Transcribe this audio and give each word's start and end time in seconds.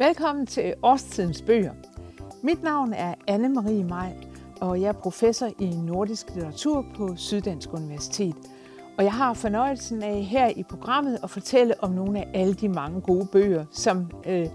Velkommen 0.00 0.46
til 0.46 0.74
Årstidens 0.82 1.42
Bøger. 1.42 1.72
Mit 2.42 2.62
navn 2.62 2.92
er 2.92 3.14
Anne-Marie 3.30 3.88
Maj, 3.88 4.12
og 4.60 4.80
jeg 4.80 4.88
er 4.88 4.92
professor 4.92 5.48
i 5.58 5.66
nordisk 5.66 6.26
litteratur 6.34 6.84
på 6.96 7.16
Syddansk 7.16 7.72
Universitet. 7.72 8.34
Og 8.98 9.04
jeg 9.04 9.12
har 9.12 9.34
fornøjelsen 9.34 10.02
af 10.02 10.22
her 10.22 10.48
i 10.48 10.62
programmet 10.62 11.18
at 11.22 11.30
fortælle 11.30 11.74
om 11.82 11.90
nogle 11.90 12.18
af 12.18 12.30
alle 12.34 12.54
de 12.54 12.68
mange 12.68 13.00
gode 13.00 13.26
bøger, 13.32 13.64
som 13.72 14.10
øh, 14.26 14.46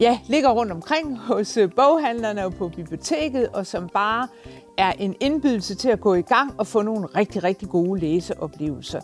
ja, 0.00 0.18
ligger 0.28 0.50
rundt 0.50 0.72
omkring 0.72 1.18
hos 1.18 1.56
øh, 1.56 1.70
boghandlerne 1.76 2.44
og 2.44 2.54
på 2.54 2.68
biblioteket, 2.68 3.48
og 3.48 3.66
som 3.66 3.88
bare 3.88 4.28
er 4.78 4.92
en 4.92 5.14
indbydelse 5.20 5.74
til 5.74 5.88
at 5.88 6.00
gå 6.00 6.14
i 6.14 6.22
gang 6.22 6.54
og 6.58 6.66
få 6.66 6.82
nogle 6.82 7.06
rigtig, 7.06 7.44
rigtig 7.44 7.68
gode 7.68 8.00
læseoplevelser. 8.00 9.00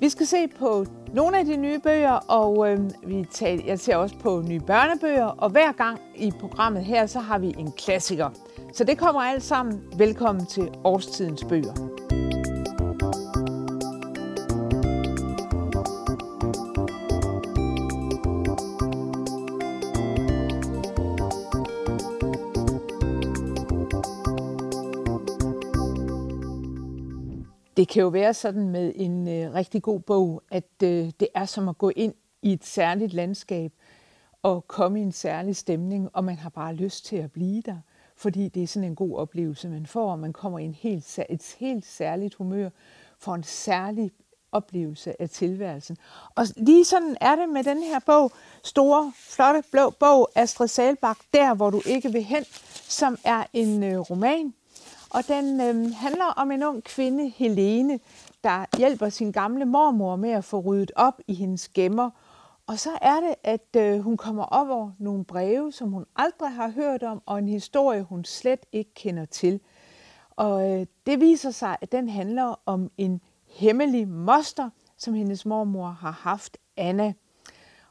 Vi 0.00 0.08
skal 0.08 0.26
se 0.26 0.48
på 0.48 0.86
nogle 1.14 1.38
af 1.38 1.44
de 1.44 1.56
nye 1.56 1.78
bøger, 1.78 2.12
og 2.12 2.70
øh, 2.70 2.78
vi 3.06 3.26
tager, 3.30 3.62
jeg 3.66 3.78
ser 3.78 3.96
også 3.96 4.18
på 4.18 4.42
nye 4.48 4.60
børnebøger, 4.60 5.26
og 5.26 5.50
hver 5.50 5.72
gang 5.72 6.00
i 6.16 6.32
programmet 6.40 6.84
her, 6.84 7.06
så 7.06 7.20
har 7.20 7.38
vi 7.38 7.54
en 7.58 7.72
klassiker. 7.72 8.30
Så 8.72 8.84
det 8.84 8.98
kommer 8.98 9.20
alt 9.20 9.42
sammen. 9.42 9.80
Velkommen 9.98 10.46
til 10.46 10.68
Årstidens 10.84 11.44
Bøger. 11.44 12.05
Det 27.76 27.88
kan 27.88 28.02
jo 28.02 28.08
være 28.08 28.34
sådan 28.34 28.68
med 28.68 28.92
en 28.94 29.28
øh, 29.28 29.54
rigtig 29.54 29.82
god 29.82 30.00
bog, 30.00 30.42
at 30.50 30.82
øh, 30.82 31.10
det 31.20 31.28
er 31.34 31.44
som 31.44 31.68
at 31.68 31.78
gå 31.78 31.90
ind 31.96 32.14
i 32.42 32.52
et 32.52 32.64
særligt 32.64 33.12
landskab 33.12 33.72
og 34.42 34.68
komme 34.68 34.98
i 35.00 35.02
en 35.02 35.12
særlig 35.12 35.56
stemning, 35.56 36.08
og 36.12 36.24
man 36.24 36.36
har 36.36 36.50
bare 36.50 36.74
lyst 36.74 37.06
til 37.06 37.16
at 37.16 37.32
blive 37.32 37.62
der, 37.62 37.76
fordi 38.16 38.48
det 38.48 38.62
er 38.62 38.66
sådan 38.66 38.88
en 38.88 38.94
god 38.94 39.18
oplevelse, 39.18 39.68
man 39.68 39.86
får, 39.86 40.12
og 40.12 40.18
man 40.18 40.32
kommer 40.32 40.58
i 40.58 40.64
en 40.64 40.74
helt, 40.74 41.18
et 41.28 41.56
helt 41.58 41.86
særligt 41.86 42.34
humør, 42.34 42.68
for 43.18 43.34
en 43.34 43.42
særlig 43.42 44.10
oplevelse 44.52 45.22
af 45.22 45.30
tilværelsen. 45.30 45.96
Og 46.34 46.46
lige 46.56 46.84
sådan 46.84 47.16
er 47.20 47.36
det 47.36 47.48
med 47.48 47.64
den 47.64 47.82
her 47.82 47.98
bog, 48.06 48.32
store, 48.64 49.12
flotte 49.16 49.62
blå 49.70 49.90
bog, 49.90 50.30
Astrid 50.34 50.68
Salbak, 50.68 51.18
Der 51.34 51.54
hvor 51.54 51.70
du 51.70 51.82
ikke 51.86 52.12
vil 52.12 52.22
hen, 52.22 52.44
som 52.88 53.18
er 53.24 53.44
en 53.52 53.82
øh, 53.82 53.98
roman, 53.98 54.54
og 55.16 55.28
den 55.28 55.60
øh, 55.60 55.92
handler 55.94 56.24
om 56.24 56.50
en 56.50 56.62
ung 56.62 56.84
kvinde, 56.84 57.28
Helene, 57.28 57.98
der 58.44 58.76
hjælper 58.78 59.08
sin 59.08 59.32
gamle 59.32 59.64
mormor 59.64 60.16
med 60.16 60.30
at 60.30 60.44
få 60.44 60.60
ryddet 60.60 60.92
op 60.96 61.20
i 61.26 61.34
hendes 61.34 61.68
gemmer. 61.68 62.10
Og 62.66 62.78
så 62.78 62.90
er 63.02 63.20
det, 63.20 63.34
at 63.44 63.76
øh, 63.76 64.00
hun 64.00 64.16
kommer 64.16 64.44
op 64.44 64.68
over 64.68 64.90
nogle 64.98 65.24
breve, 65.24 65.72
som 65.72 65.92
hun 65.92 66.04
aldrig 66.16 66.50
har 66.50 66.68
hørt 66.68 67.02
om, 67.02 67.22
og 67.26 67.38
en 67.38 67.48
historie, 67.48 68.02
hun 68.02 68.24
slet 68.24 68.66
ikke 68.72 68.94
kender 68.94 69.24
til. 69.24 69.60
Og 70.30 70.72
øh, 70.72 70.86
det 71.06 71.20
viser 71.20 71.50
sig, 71.50 71.76
at 71.80 71.92
den 71.92 72.08
handler 72.08 72.60
om 72.66 72.90
en 72.98 73.20
hemmelig 73.46 74.08
moster, 74.08 74.70
som 74.96 75.14
hendes 75.14 75.46
mormor 75.46 75.88
har 75.88 76.10
haft, 76.10 76.56
Anna. 76.76 77.12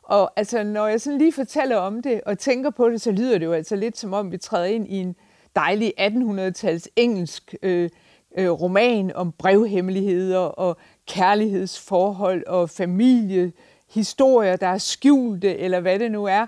Og 0.04 0.32
altså, 0.36 0.64
når 0.64 0.88
jeg 0.88 1.02
sådan 1.02 1.20
lige 1.20 1.34
fortæller 1.34 1.78
om 1.78 2.02
det 2.02 2.22
og 2.22 2.40
tænker 2.40 2.70
på 2.70 2.90
det, 2.90 3.02
så 3.02 3.12
lyder 3.12 3.38
det 3.38 3.46
jo 3.46 3.54
altså 3.54 3.76
lidt 3.76 3.98
som 3.98 4.14
om, 4.14 4.32
vi 4.32 4.38
træder 4.38 4.66
ind 4.66 4.88
i 4.88 4.96
en 4.96 5.16
dejlig 5.56 5.94
1800-tals 6.00 6.88
engelsk 6.96 7.56
øh, 7.62 7.90
øh, 8.38 8.50
roman 8.50 9.16
om 9.16 9.32
brevhemmeligheder 9.32 10.40
og 10.40 10.78
kærlighedsforhold 11.08 12.48
og 12.48 12.70
familiehistorier, 12.70 14.56
der 14.56 14.68
er 14.68 14.78
skjulte, 14.78 15.58
eller 15.58 15.80
hvad 15.80 16.00
det 16.00 16.12
nu 16.12 16.26
er. 16.26 16.46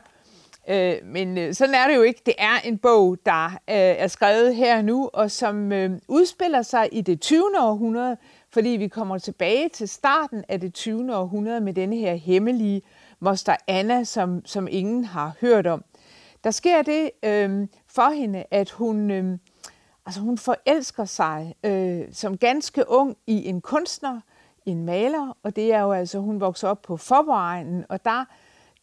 Øh, 0.70 0.96
men 1.04 1.38
øh, 1.38 1.54
sådan 1.54 1.76
er 1.76 1.88
det 1.88 1.96
jo 1.96 2.02
ikke. 2.02 2.22
Det 2.26 2.34
er 2.38 2.60
en 2.64 2.78
bog, 2.78 3.18
der 3.26 3.46
øh, 3.46 3.56
er 3.68 4.08
skrevet 4.08 4.56
her 4.56 4.82
nu, 4.82 5.10
og 5.14 5.32
som 5.32 5.72
øh, 5.72 5.92
udspiller 6.08 6.62
sig 6.62 6.90
i 6.92 7.02
det 7.02 7.22
20. 7.22 7.44
århundrede, 7.60 8.18
fordi 8.50 8.70
vi 8.70 8.88
kommer 8.88 9.18
tilbage 9.18 9.70
til 9.70 9.88
starten 9.90 10.44
af 10.48 10.60
det 10.60 10.74
20. 10.74 11.16
århundrede 11.16 11.62
med 11.62 11.74
denne 11.74 11.96
her 11.96 12.14
hemmelige 12.14 12.82
moster 13.20 13.56
Anna, 13.68 14.04
som, 14.04 14.46
som 14.46 14.68
ingen 14.72 15.06
har 15.06 15.36
hørt 15.42 15.68
om. 15.68 15.84
Der 16.44 16.52
sker 16.52 16.82
det 16.82 17.12
øh, 17.24 17.68
for 17.98 18.10
hende, 18.10 18.44
at 18.52 18.70
hun, 18.70 19.12
øh, 19.12 19.38
altså 20.06 20.22
hun 20.22 20.38
forelsker 20.38 21.06
sig 21.06 21.56
øh, 21.64 22.02
som 22.12 22.38
ganske 22.38 22.90
ung 22.90 23.18
i 23.28 23.46
en 23.46 23.62
kunstner, 23.62 24.22
en 24.66 24.86
maler, 24.86 25.38
og 25.44 25.56
det 25.56 25.74
er 25.74 25.82
jo 25.82 25.92
altså, 25.92 26.20
hun 26.20 26.40
vokser 26.40 26.68
op 26.68 26.82
på 26.82 26.98
forvejen, 26.98 27.86
og 27.90 28.06
der, 28.06 28.26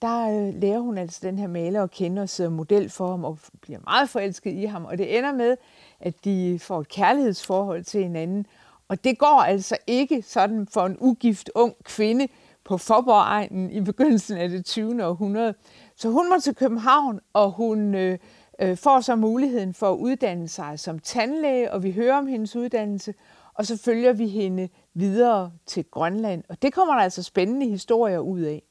der 0.03 0.29
øh, 0.29 0.55
lærer 0.55 0.79
hun 0.79 0.99
altså 0.99 1.21
den 1.23 1.39
her 1.39 1.47
maler 1.47 1.83
at 1.83 1.91
kende 1.91 2.23
og 2.23 2.29
sidder 2.29 2.51
model 2.51 2.91
for 2.91 3.11
ham 3.11 3.25
og 3.25 3.39
bliver 3.61 3.79
meget 3.85 4.09
forelsket 4.09 4.53
i 4.53 4.65
ham, 4.65 4.85
og 4.85 4.99
det 4.99 5.19
ender 5.19 5.33
med, 5.33 5.57
at 6.01 6.25
de 6.25 6.59
får 6.63 6.81
et 6.81 6.89
kærlighedsforhold 6.89 7.85
til 7.85 8.03
hinanden, 8.03 8.47
og 8.89 9.05
det 9.05 9.19
går 9.19 9.43
altså 9.43 9.77
ikke 9.87 10.23
sådan 10.23 10.67
for 10.67 10.87
en 10.87 10.97
ugift 11.01 11.51
ung 11.55 11.75
kvinde 11.85 12.29
på 12.65 12.79
Forborgegnen 12.79 13.71
i 13.71 13.81
begyndelsen 13.81 14.39
af 14.39 14.49
det 14.49 14.65
20. 14.65 15.07
århundrede. 15.07 15.55
Så 15.97 16.09
hun 16.11 16.29
må 16.29 16.41
til 16.41 16.55
København, 16.55 17.21
og 17.33 17.51
hun 17.51 17.95
øh, 17.95 18.19
øh, 18.61 18.77
får 18.77 19.01
så 19.01 19.17
muligheden 19.17 19.75
for 19.75 19.93
at 19.93 19.97
uddanne 19.97 20.49
sig 20.49 20.81
som 20.81 20.99
tandlæge, 20.99 21.73
og 21.73 21.83
vi 21.83 21.93
hører 21.93 22.17
om 22.17 22.27
hendes 22.27 22.57
uddannelse, 22.57 23.15
og 23.55 23.67
så 23.67 23.77
følger 23.77 24.13
vi 24.13 24.29
hende 24.29 24.69
videre 24.95 25.53
til 25.67 25.85
Grønland. 25.85 26.45
Og 26.49 26.63
det 26.63 26.73
kommer 26.73 26.95
der 26.95 27.03
altså 27.03 27.23
spændende 27.23 27.67
historier 27.67 28.19
ud 28.19 28.41
af. 28.41 28.63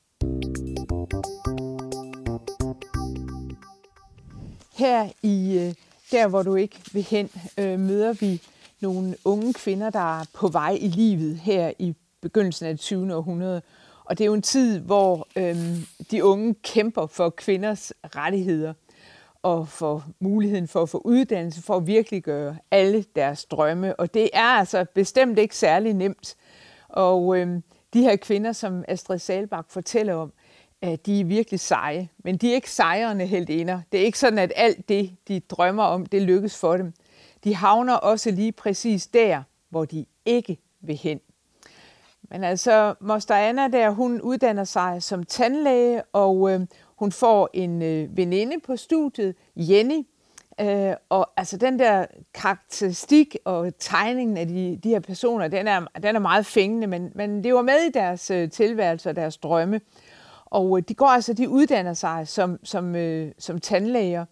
Her 4.78 5.10
i 5.22 5.60
øh, 5.60 5.74
der, 6.12 6.28
hvor 6.28 6.44
du 6.44 6.56
ikke 6.56 6.80
vil 6.94 7.04
hen, 7.04 7.30
øh, 7.58 7.80
møder 7.80 8.14
vi 8.14 8.42
nogle 8.82 9.16
unge 9.26 9.54
kvinder, 9.54 9.90
der 9.90 10.20
er 10.20 10.26
på 10.34 10.48
vej 10.48 10.78
i 10.82 10.88
livet 10.88 11.38
her 11.38 11.72
i 11.80 11.96
begyndelsen 12.22 12.66
af 12.66 12.74
det 12.74 12.80
20. 12.80 13.16
århundrede. 13.16 13.62
Og 14.06 14.18
det 14.18 14.24
er 14.24 14.26
jo 14.26 14.34
en 14.34 14.42
tid, 14.42 14.80
hvor 14.80 15.28
øhm, 15.36 15.86
de 16.12 16.24
unge 16.24 16.54
kæmper 16.54 17.08
for 17.08 17.30
kvinders 17.30 17.94
rettigheder 18.16 18.74
og 19.44 19.68
for 19.68 20.04
muligheden 20.20 20.68
for 20.68 20.82
at 20.82 20.90
få 20.90 21.02
uddannelse, 21.06 21.62
for 21.62 21.76
at 21.78 21.88
virkelig 21.88 22.24
gøre 22.24 22.58
alle 22.72 23.06
deres 23.16 23.46
drømme. 23.46 23.96
Og 23.96 24.14
det 24.14 24.30
er 24.34 24.44
altså 24.44 24.86
bestemt 24.94 25.40
ikke 25.40 25.56
særlig 25.56 25.94
nemt. 25.94 26.36
Og 26.90 27.38
øh, 27.38 27.62
de 27.94 28.02
her 28.02 28.16
kvinder, 28.16 28.52
som 28.52 28.84
Astrid 28.88 29.20
Salbak 29.20 29.66
fortæller 29.70 30.14
om, 30.14 30.34
at 30.82 31.06
de 31.06 31.22
er 31.22 31.26
virkelig 31.26 31.60
seje. 31.60 32.10
Men 32.24 32.38
de 32.38 32.52
er 32.52 32.56
ikke 32.56 32.72
sejrende 32.72 33.26
heldinder. 33.26 33.82
Det 33.92 34.00
er 34.00 34.06
ikke 34.06 34.20
sådan, 34.20 34.40
at 34.40 34.54
alt 34.56 34.90
det, 34.90 35.16
de 35.28 35.40
drømmer 35.40 35.84
om, 35.84 36.06
det 36.06 36.22
lykkes 36.22 36.58
for 36.58 36.78
dem. 36.78 36.94
De 37.44 37.56
havner 37.56 37.94
også 37.94 38.32
lige 38.32 38.52
præcis 38.52 39.08
der, 39.08 39.44
hvor 39.70 39.86
de 39.86 40.06
ikke 40.26 40.58
vil 40.82 40.96
hen. 40.96 41.20
Men 42.30 42.44
altså, 42.44 42.96
Moster 43.02 43.36
Anna 43.36 43.68
der, 43.68 43.90
hun 43.90 44.22
uddanner 44.22 44.64
sig 44.64 45.04
som 45.04 45.24
tandlæge, 45.24 46.04
og 46.14 46.52
øh, 46.52 46.62
hun 47.04 47.12
får 47.12 47.50
en 47.54 47.82
øh, 47.82 48.18
veninde 48.18 48.60
på 48.66 48.76
studiet, 48.76 49.36
Jenny, 49.56 50.08
øh, 50.62 50.94
og 51.10 51.30
altså 51.38 51.58
den 51.58 51.80
der 51.80 52.06
karakteristik 52.34 53.38
og 53.46 53.72
tegningen 53.80 54.38
af 54.38 54.48
de, 54.48 54.80
de 54.84 54.90
her 54.90 55.00
personer, 55.00 55.48
den 55.48 55.68
er, 55.68 55.86
den 56.04 56.16
er 56.16 56.20
meget 56.20 56.46
fængende, 56.46 56.88
men, 56.88 57.12
men 57.16 57.44
det 57.44 57.54
var 57.54 57.62
med 57.62 57.80
i 57.88 57.92
deres 57.92 58.32
øh, 58.32 58.50
tilværelse 58.50 59.10
og 59.10 59.16
deres 59.16 59.38
drømme. 59.38 59.82
Og 60.46 60.78
øh, 60.78 60.84
de 60.88 60.94
går 60.94 61.06
altså, 61.06 61.34
de 61.34 61.50
uddanner 61.50 61.94
sig 61.94 62.28
som, 62.28 62.60
som, 62.64 62.96
øh, 62.96 63.32
som 63.40 63.60
tandlæger. 63.60 64.26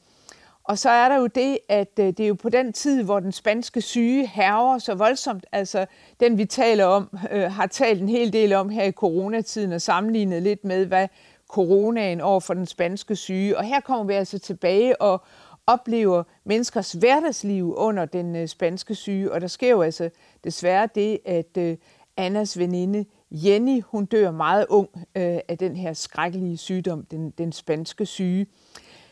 Og 0.64 0.78
så 0.78 0.90
er 0.90 1.10
der 1.10 1.16
jo 1.16 1.28
det, 1.28 1.60
at 1.70 2.00
øh, 2.00 2.06
det 2.06 2.20
er 2.20 2.28
jo 2.28 2.34
på 2.34 2.50
den 2.50 2.74
tid, 2.74 3.04
hvor 3.04 3.20
den 3.20 3.32
spanske 3.32 3.82
syge 3.82 4.28
herrer 4.28 4.78
så 4.78 4.96
voldsomt, 4.96 5.46
altså 5.52 5.86
den 6.20 6.38
vi 6.38 6.46
taler 6.46 6.86
om, 6.86 7.18
øh, 7.32 7.52
har 7.52 7.68
talt 7.68 8.02
en 8.02 8.10
hel 8.10 8.34
del 8.34 8.54
om 8.54 8.70
her 8.70 8.84
i 8.84 8.92
coronatiden 8.92 9.74
og 9.74 9.82
sammenlignet 9.82 10.44
lidt 10.44 10.66
med, 10.66 10.86
hvad 10.86 11.08
coronaen 11.52 12.22
over 12.22 12.40
for 12.40 12.54
den 12.54 12.66
spanske 12.66 13.16
syge. 13.16 13.58
Og 13.58 13.64
her 13.64 13.80
kommer 13.80 14.04
vi 14.04 14.14
altså 14.14 14.40
tilbage 14.40 15.02
og 15.02 15.22
oplever 15.68 16.24
menneskers 16.44 16.92
hverdagsliv 16.92 17.74
under 17.78 18.06
den 18.06 18.36
øh, 18.36 18.48
spanske 18.48 18.96
syge. 18.96 19.32
Og 19.32 19.42
der 19.42 19.48
sker 19.48 19.70
jo 19.70 19.82
altså 19.82 20.10
desværre 20.44 20.90
det, 20.96 21.20
at 21.26 21.58
øh, 21.58 21.78
Annas 22.18 22.60
veninde 22.60 23.06
Jenny, 23.32 23.82
hun 23.82 24.06
dør 24.06 24.32
meget 24.32 24.66
ung 24.70 24.90
øh, 24.96 25.40
af 25.48 25.58
den 25.60 25.76
her 25.76 25.94
skrækkelige 25.94 26.58
sygdom, 26.58 27.06
den, 27.06 27.30
den 27.38 27.52
spanske 27.52 28.06
syge. 28.06 28.48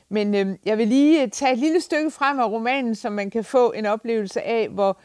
Men 0.10 0.36
øh, 0.36 0.56
jeg 0.66 0.78
vil 0.78 0.88
lige 0.88 1.24
øh, 1.24 1.30
tage 1.30 1.54
et 1.54 1.60
lille 1.60 1.82
stykke 1.82 2.12
frem 2.12 2.40
af 2.40 2.50
romanen, 2.50 2.96
så 2.96 3.10
man 3.10 3.30
kan 3.30 3.44
få 3.44 3.72
en 3.72 3.86
oplevelse 3.86 4.42
af, 4.42 4.70
hvor 4.70 5.00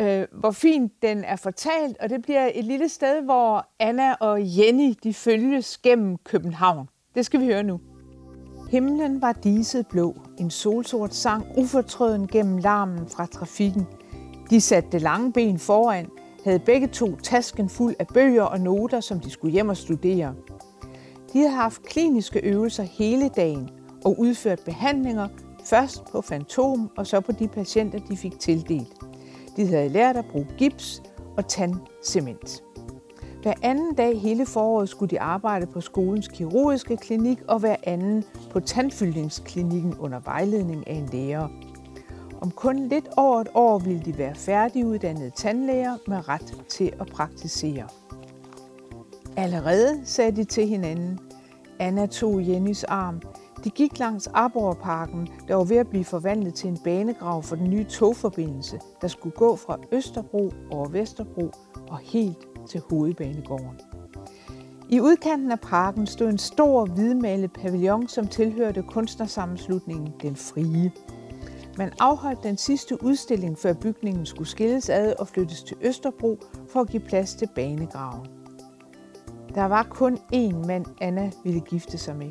øh, 0.00 0.26
hvor 0.32 0.50
fint 0.50 0.92
den 1.02 1.24
er 1.24 1.36
fortalt, 1.36 1.98
og 2.00 2.10
det 2.10 2.22
bliver 2.22 2.50
et 2.54 2.64
lille 2.64 2.88
sted, 2.88 3.22
hvor 3.22 3.66
Anna 3.78 4.14
og 4.14 4.40
Jenny 4.58 4.94
de 5.02 5.14
følges 5.14 5.78
gennem 5.78 6.16
København. 6.16 6.88
Det 7.14 7.26
skal 7.26 7.40
vi 7.40 7.44
høre 7.44 7.62
nu. 7.62 7.80
Himlen 8.70 9.22
var 9.22 9.32
diset 9.32 9.86
blå, 9.86 10.14
en 10.38 10.50
solsort 10.50 11.14
sang 11.14 11.46
ufortrøden 11.56 12.26
gennem 12.26 12.58
larmen 12.58 13.08
fra 13.08 13.26
trafikken. 13.26 13.86
De 14.50 14.60
satte 14.60 14.88
det 14.92 15.02
lange 15.02 15.32
ben 15.32 15.58
foran, 15.58 16.08
havde 16.44 16.58
begge 16.58 16.86
to 16.86 17.16
tasken 17.16 17.68
fuld 17.68 17.94
af 17.98 18.06
bøger 18.06 18.42
og 18.42 18.60
noter, 18.60 19.00
som 19.00 19.20
de 19.20 19.30
skulle 19.30 19.52
hjem 19.52 19.68
og 19.68 19.76
studere. 19.76 20.34
De 21.32 21.38
havde 21.38 21.50
haft 21.50 21.82
kliniske 21.82 22.40
øvelser 22.40 22.82
hele 22.82 23.28
dagen, 23.28 23.70
og 24.04 24.18
udført 24.18 24.60
behandlinger, 24.64 25.28
først 25.64 26.04
på 26.12 26.20
fantom 26.20 26.90
og 26.96 27.06
så 27.06 27.20
på 27.20 27.32
de 27.32 27.48
patienter, 27.48 27.98
de 27.98 28.16
fik 28.16 28.38
tildelt. 28.38 29.09
De 29.60 29.66
havde 29.66 29.88
lært 29.88 30.16
at 30.16 30.24
bruge 30.24 30.46
gips 30.58 31.02
og 31.36 31.48
tandcement. 31.48 32.62
Hver 33.42 33.52
anden 33.62 33.94
dag 33.94 34.20
hele 34.20 34.46
foråret 34.46 34.88
skulle 34.88 35.10
de 35.10 35.20
arbejde 35.20 35.66
på 35.66 35.80
skolens 35.80 36.28
kirurgiske 36.28 36.96
klinik 36.96 37.38
og 37.48 37.58
hver 37.58 37.76
anden 37.82 38.24
på 38.50 38.60
tandfyldningsklinikken 38.60 39.94
under 39.98 40.20
vejledning 40.20 40.88
af 40.88 40.94
en 40.94 41.08
lærer. 41.12 41.48
Om 42.40 42.50
kun 42.50 42.88
lidt 42.88 43.08
over 43.16 43.40
et 43.40 43.48
år 43.54 43.78
ville 43.78 44.02
de 44.04 44.18
være 44.18 44.34
færdiguddannede 44.34 45.30
tandlæger 45.30 45.96
med 46.06 46.28
ret 46.28 46.64
til 46.68 46.92
at 47.00 47.06
praktisere. 47.06 47.88
Allerede 49.36 50.00
sagde 50.04 50.36
de 50.36 50.44
til 50.44 50.66
hinanden. 50.66 51.18
Anna 51.78 52.06
tog 52.06 52.48
Jennys 52.48 52.84
arm. 52.84 53.20
De 53.64 53.70
gik 53.70 53.98
langs 53.98 54.26
Arborparken, 54.26 55.28
der 55.48 55.54
var 55.54 55.64
ved 55.64 55.76
at 55.76 55.88
blive 55.88 56.04
forvandlet 56.04 56.54
til 56.54 56.70
en 56.70 56.78
banegrav 56.84 57.42
for 57.42 57.56
den 57.56 57.70
nye 57.70 57.84
togforbindelse, 57.84 58.80
der 59.00 59.08
skulle 59.08 59.36
gå 59.36 59.56
fra 59.56 59.78
Østerbro 59.92 60.52
over 60.70 60.88
Vesterbro 60.88 61.50
og 61.88 61.98
helt 61.98 62.48
til 62.68 62.82
hovedbanegården. 62.90 63.80
I 64.88 65.00
udkanten 65.00 65.50
af 65.52 65.60
parken 65.60 66.06
stod 66.06 66.28
en 66.28 66.38
stor 66.38 66.84
hvidmalet 66.84 67.52
pavillon, 67.52 68.08
som 68.08 68.28
tilhørte 68.28 68.82
kunstnersammenslutningen 68.82 70.12
Den 70.22 70.36
Frie. 70.36 70.92
Man 71.78 71.92
afholdt 72.00 72.42
den 72.42 72.56
sidste 72.56 73.04
udstilling, 73.04 73.58
før 73.58 73.72
bygningen 73.72 74.26
skulle 74.26 74.48
skilles 74.48 74.88
ad 74.90 75.14
og 75.18 75.28
flyttes 75.28 75.62
til 75.62 75.76
Østerbro 75.80 76.38
for 76.68 76.80
at 76.80 76.88
give 76.88 77.02
plads 77.02 77.34
til 77.34 77.48
banegraven. 77.54 78.26
Der 79.54 79.64
var 79.64 79.82
kun 79.82 80.18
én 80.34 80.66
mand, 80.66 80.86
Anna 81.00 81.30
ville 81.44 81.60
gifte 81.60 81.98
sig 81.98 82.16
med. 82.16 82.30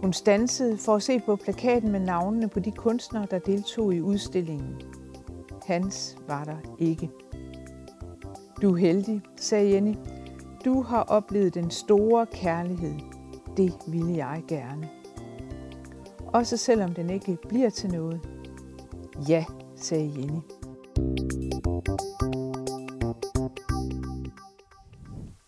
Hun 0.00 0.12
stansede 0.12 0.78
for 0.78 0.94
at 0.94 1.02
se 1.02 1.20
på 1.20 1.36
plakaten 1.36 1.92
med 1.92 2.00
navnene 2.00 2.48
på 2.48 2.60
de 2.60 2.70
kunstnere, 2.70 3.26
der 3.30 3.38
deltog 3.38 3.94
i 3.94 4.00
udstillingen. 4.00 4.82
Hans 5.66 6.16
var 6.28 6.44
der 6.44 6.56
ikke. 6.78 7.10
Du 8.62 8.72
er 8.72 8.76
heldig, 8.76 9.22
sagde 9.36 9.74
Jenny. 9.74 9.94
Du 10.64 10.82
har 10.82 11.02
oplevet 11.02 11.54
den 11.54 11.70
store 11.70 12.26
kærlighed. 12.26 12.94
Det 13.56 13.72
ville 13.88 14.16
jeg 14.16 14.42
gerne. 14.48 14.88
Også 16.26 16.56
selvom 16.56 16.94
den 16.94 17.10
ikke 17.10 17.38
bliver 17.48 17.70
til 17.70 17.90
noget. 17.90 18.20
Ja, 19.28 19.44
sagde 19.76 20.12
Jenny. 20.16 20.40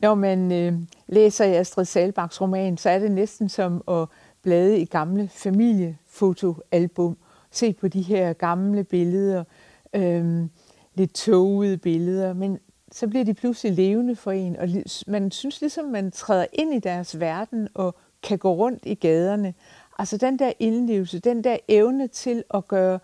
Når 0.01 0.15
man 0.15 0.53
øh, 0.53 0.73
læser 1.07 1.45
i 1.45 1.55
Astrid 1.55 1.85
Salbaks 1.85 2.41
roman, 2.41 2.77
så 2.77 2.91
er 2.91 2.99
det 2.99 3.13
næsten 3.13 3.49
som 3.49 3.83
at 3.89 4.09
blade 4.43 4.79
i 4.79 4.85
gamle 4.85 5.29
familiefotoalbum. 5.29 7.17
Se 7.51 7.73
på 7.73 7.89
de 7.89 8.03
her 8.03 8.33
gamle 8.33 8.85
billeder, 8.85 9.45
øh, 9.95 10.47
lidt 10.95 11.15
tågede 11.15 11.77
billeder, 11.77 12.33
men 12.33 12.59
så 12.93 13.09
bliver 13.09 13.25
de 13.25 13.35
pludselig 13.35 13.73
levende 13.73 14.17
for 14.17 14.31
en, 14.31 14.57
og 14.57 14.69
man 15.07 15.31
synes 15.31 15.61
ligesom, 15.61 15.85
man 15.85 16.11
træder 16.11 16.47
ind 16.53 16.75
i 16.75 16.79
deres 16.79 17.21
verden 17.21 17.69
og 17.75 17.95
kan 18.23 18.39
gå 18.39 18.55
rundt 18.55 18.83
i 18.87 18.95
gaderne. 18.95 19.55
Altså 19.99 20.17
den 20.17 20.39
der 20.39 20.53
indlevelse, 20.59 21.19
den 21.19 21.45
der 21.45 21.57
evne 21.69 22.09
til 22.09 22.45
at 22.55 22.69
gøre 22.69 22.99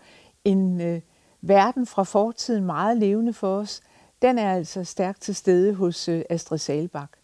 en 0.45 0.81
øh, 0.81 1.01
verden 1.41 1.85
fra 1.85 2.03
fortiden 2.03 2.65
meget 2.65 2.97
levende 2.97 3.33
for 3.33 3.57
os, 3.57 3.81
den 4.21 4.37
er 4.37 4.53
altså 4.53 4.83
stærkt 4.83 5.21
til 5.21 5.35
stede 5.35 5.73
hos 5.73 6.09
øh, 6.09 6.21
Astrid 6.29 6.57
Salbak. 6.57 7.18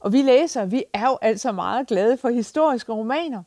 Og 0.00 0.12
vi 0.12 0.22
læser, 0.22 0.64
vi 0.64 0.84
er 0.92 1.06
jo 1.06 1.18
altså 1.22 1.52
meget 1.52 1.86
glade 1.86 2.16
for 2.16 2.28
historiske 2.28 2.92
romaner. 2.92 3.42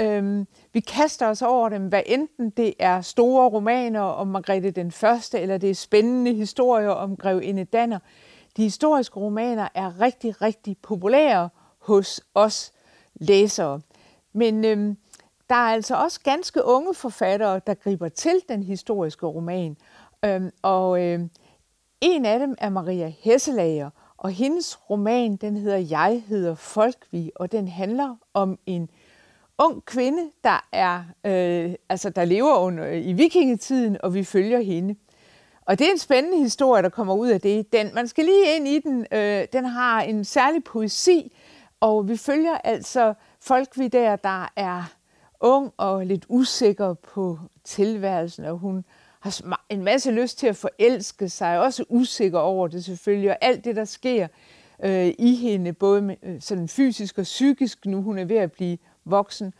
Øhm, 0.00 0.46
vi 0.72 0.80
kaster 0.80 1.26
os 1.26 1.42
over 1.42 1.68
dem, 1.68 1.88
hvad 1.88 2.02
enten 2.06 2.50
det 2.50 2.74
er 2.78 3.00
store 3.00 3.48
romaner 3.48 4.00
om 4.00 4.26
Margrethe 4.26 4.70
den 4.70 4.92
Første, 4.92 5.40
eller 5.40 5.58
det 5.58 5.70
er 5.70 5.74
spændende 5.74 6.34
historier 6.34 6.90
om 6.90 7.16
Grevinde 7.16 7.64
Danner. 7.64 7.98
De 8.56 8.62
historiske 8.62 9.20
romaner 9.20 9.68
er 9.74 10.00
rigtig, 10.00 10.42
rigtig 10.42 10.76
populære 10.82 11.48
hos 11.78 12.20
os 12.34 12.72
læsere. 13.14 13.80
Men 14.32 14.64
øhm, 14.64 14.96
der 15.48 15.54
er 15.54 15.72
altså 15.72 15.94
også 15.96 16.20
ganske 16.20 16.64
unge 16.64 16.94
forfattere, 16.94 17.60
der 17.66 17.74
griber 17.74 18.08
til 18.08 18.40
den 18.48 18.62
historiske 18.62 19.26
roman. 19.26 19.76
Øhm, 20.24 20.50
og 20.62 21.02
øhm, 21.02 21.30
en 22.00 22.24
af 22.24 22.38
dem 22.38 22.54
er 22.58 22.68
Maria 22.68 23.12
Hesselager, 23.20 23.90
og 24.20 24.30
hendes 24.30 24.90
roman, 24.90 25.36
den 25.36 25.56
hedder 25.56 25.76
Jeg 25.76 26.22
hedder 26.28 26.54
Folkvi, 26.54 27.30
og 27.34 27.52
den 27.52 27.68
handler 27.68 28.16
om 28.34 28.58
en 28.66 28.90
ung 29.58 29.84
kvinde, 29.84 30.30
der 30.44 30.68
er 30.72 31.04
øh, 31.24 31.74
altså 31.88 32.10
der 32.10 32.24
lever 32.24 32.58
under 32.58 32.86
øh, 32.86 33.06
i 33.06 33.12
vikingetiden, 33.12 33.96
og 34.02 34.14
vi 34.14 34.24
følger 34.24 34.60
hende. 34.60 34.96
Og 35.66 35.78
det 35.78 35.86
er 35.86 35.90
en 35.90 35.98
spændende 35.98 36.38
historie, 36.38 36.82
der 36.82 36.88
kommer 36.88 37.14
ud 37.14 37.28
af 37.28 37.40
det. 37.40 37.72
Den, 37.72 37.94
man 37.94 38.08
skal 38.08 38.24
lige 38.24 38.56
ind 38.56 38.68
i 38.68 38.78
den. 38.78 39.06
Øh, 39.12 39.46
den 39.52 39.64
har 39.64 40.02
en 40.02 40.24
særlig 40.24 40.64
poesi, 40.64 41.32
og 41.80 42.08
vi 42.08 42.16
følger 42.16 42.58
altså 42.64 43.14
folk 43.40 43.68
vi 43.78 43.88
der, 43.88 44.16
der 44.16 44.52
er 44.56 44.82
ung 45.40 45.72
og 45.76 46.06
lidt 46.06 46.26
usikker 46.28 46.94
på 46.94 47.38
tilværelsen, 47.64 48.44
og 48.44 48.58
hun 48.58 48.84
har 49.20 49.64
en 49.68 49.84
masse 49.84 50.10
lyst 50.10 50.38
til 50.38 50.46
at 50.46 50.56
forelske 50.56 51.28
sig, 51.28 51.60
også 51.60 51.84
usikker 51.88 52.38
over 52.38 52.68
det 52.68 52.84
selvfølgelig, 52.84 53.30
og 53.30 53.36
alt 53.40 53.64
det, 53.64 53.76
der 53.76 53.84
sker 53.84 54.28
øh, 54.82 55.14
i 55.18 55.34
hende, 55.34 55.72
både 55.72 56.02
med, 56.02 56.16
øh, 56.22 56.40
sådan 56.40 56.68
fysisk 56.68 57.18
og 57.18 57.24
psykisk, 57.24 57.86
nu 57.86 58.02
hun 58.02 58.18
er 58.18 58.24
ved 58.24 58.36
at 58.36 58.52
blive 58.52 58.78
voksen. 59.04 59.54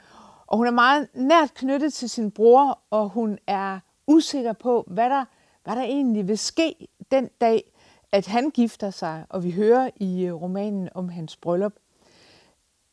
Og 0.46 0.56
hun 0.56 0.66
er 0.66 0.70
meget 0.70 1.08
nært 1.14 1.54
knyttet 1.54 1.92
til 1.92 2.10
sin 2.10 2.30
bror, 2.30 2.78
og 2.90 3.08
hun 3.08 3.38
er 3.46 3.78
usikker 4.06 4.52
på, 4.52 4.84
hvad 4.86 5.10
der, 5.10 5.24
hvad 5.64 5.76
der 5.76 5.82
egentlig 5.82 6.28
vil 6.28 6.38
ske 6.38 6.88
den 7.10 7.28
dag, 7.40 7.72
at 8.12 8.26
han 8.26 8.50
gifter 8.50 8.90
sig, 8.90 9.24
og 9.28 9.44
vi 9.44 9.50
hører 9.50 9.90
i 9.96 10.24
øh, 10.24 10.34
romanen 10.34 10.88
om 10.94 11.08
hans 11.08 11.36
bryllup. 11.36 11.72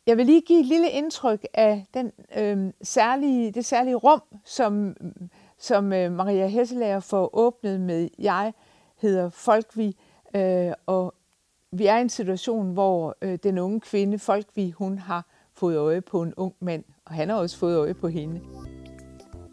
Jeg 0.08 0.18
vil 0.18 0.26
lige 0.26 0.42
give 0.42 0.60
et 0.60 0.66
lille 0.66 0.90
indtryk 0.90 1.46
af 1.54 1.86
den, 1.94 2.12
øh, 2.38 2.74
særlige, 2.82 3.52
det 3.52 3.66
særlige 3.66 3.96
rum, 3.96 4.22
som, 4.46 4.96
som 5.60 5.94
øh, 5.94 6.12
Maria 6.12 6.48
Hesselager 6.48 7.00
får 7.00 7.30
åbnet 7.34 7.82
med 7.82 8.10
Jeg 8.20 8.54
hedder 8.98 9.30
Folkvi, 9.30 9.96
øh, 10.36 10.72
og 10.86 11.14
vi 11.72 11.86
er 11.86 11.98
i 11.98 12.02
en 12.02 12.10
situation, 12.10 12.74
hvor 12.74 13.18
øh, 13.22 13.40
den 13.44 13.58
unge 13.58 13.80
kvinde, 13.80 14.20
Folkvi, 14.20 14.72
hun 14.72 14.98
har 14.98 15.26
fået 15.54 15.78
øje 15.78 16.02
på 16.02 16.22
en 16.22 16.34
ung 16.38 16.54
mand, 16.60 16.84
og 17.06 17.14
han 17.14 17.30
har 17.30 17.36
også 17.36 17.58
fået 17.58 17.78
øje 17.78 17.94
på 17.94 18.08
hende. 18.08 18.42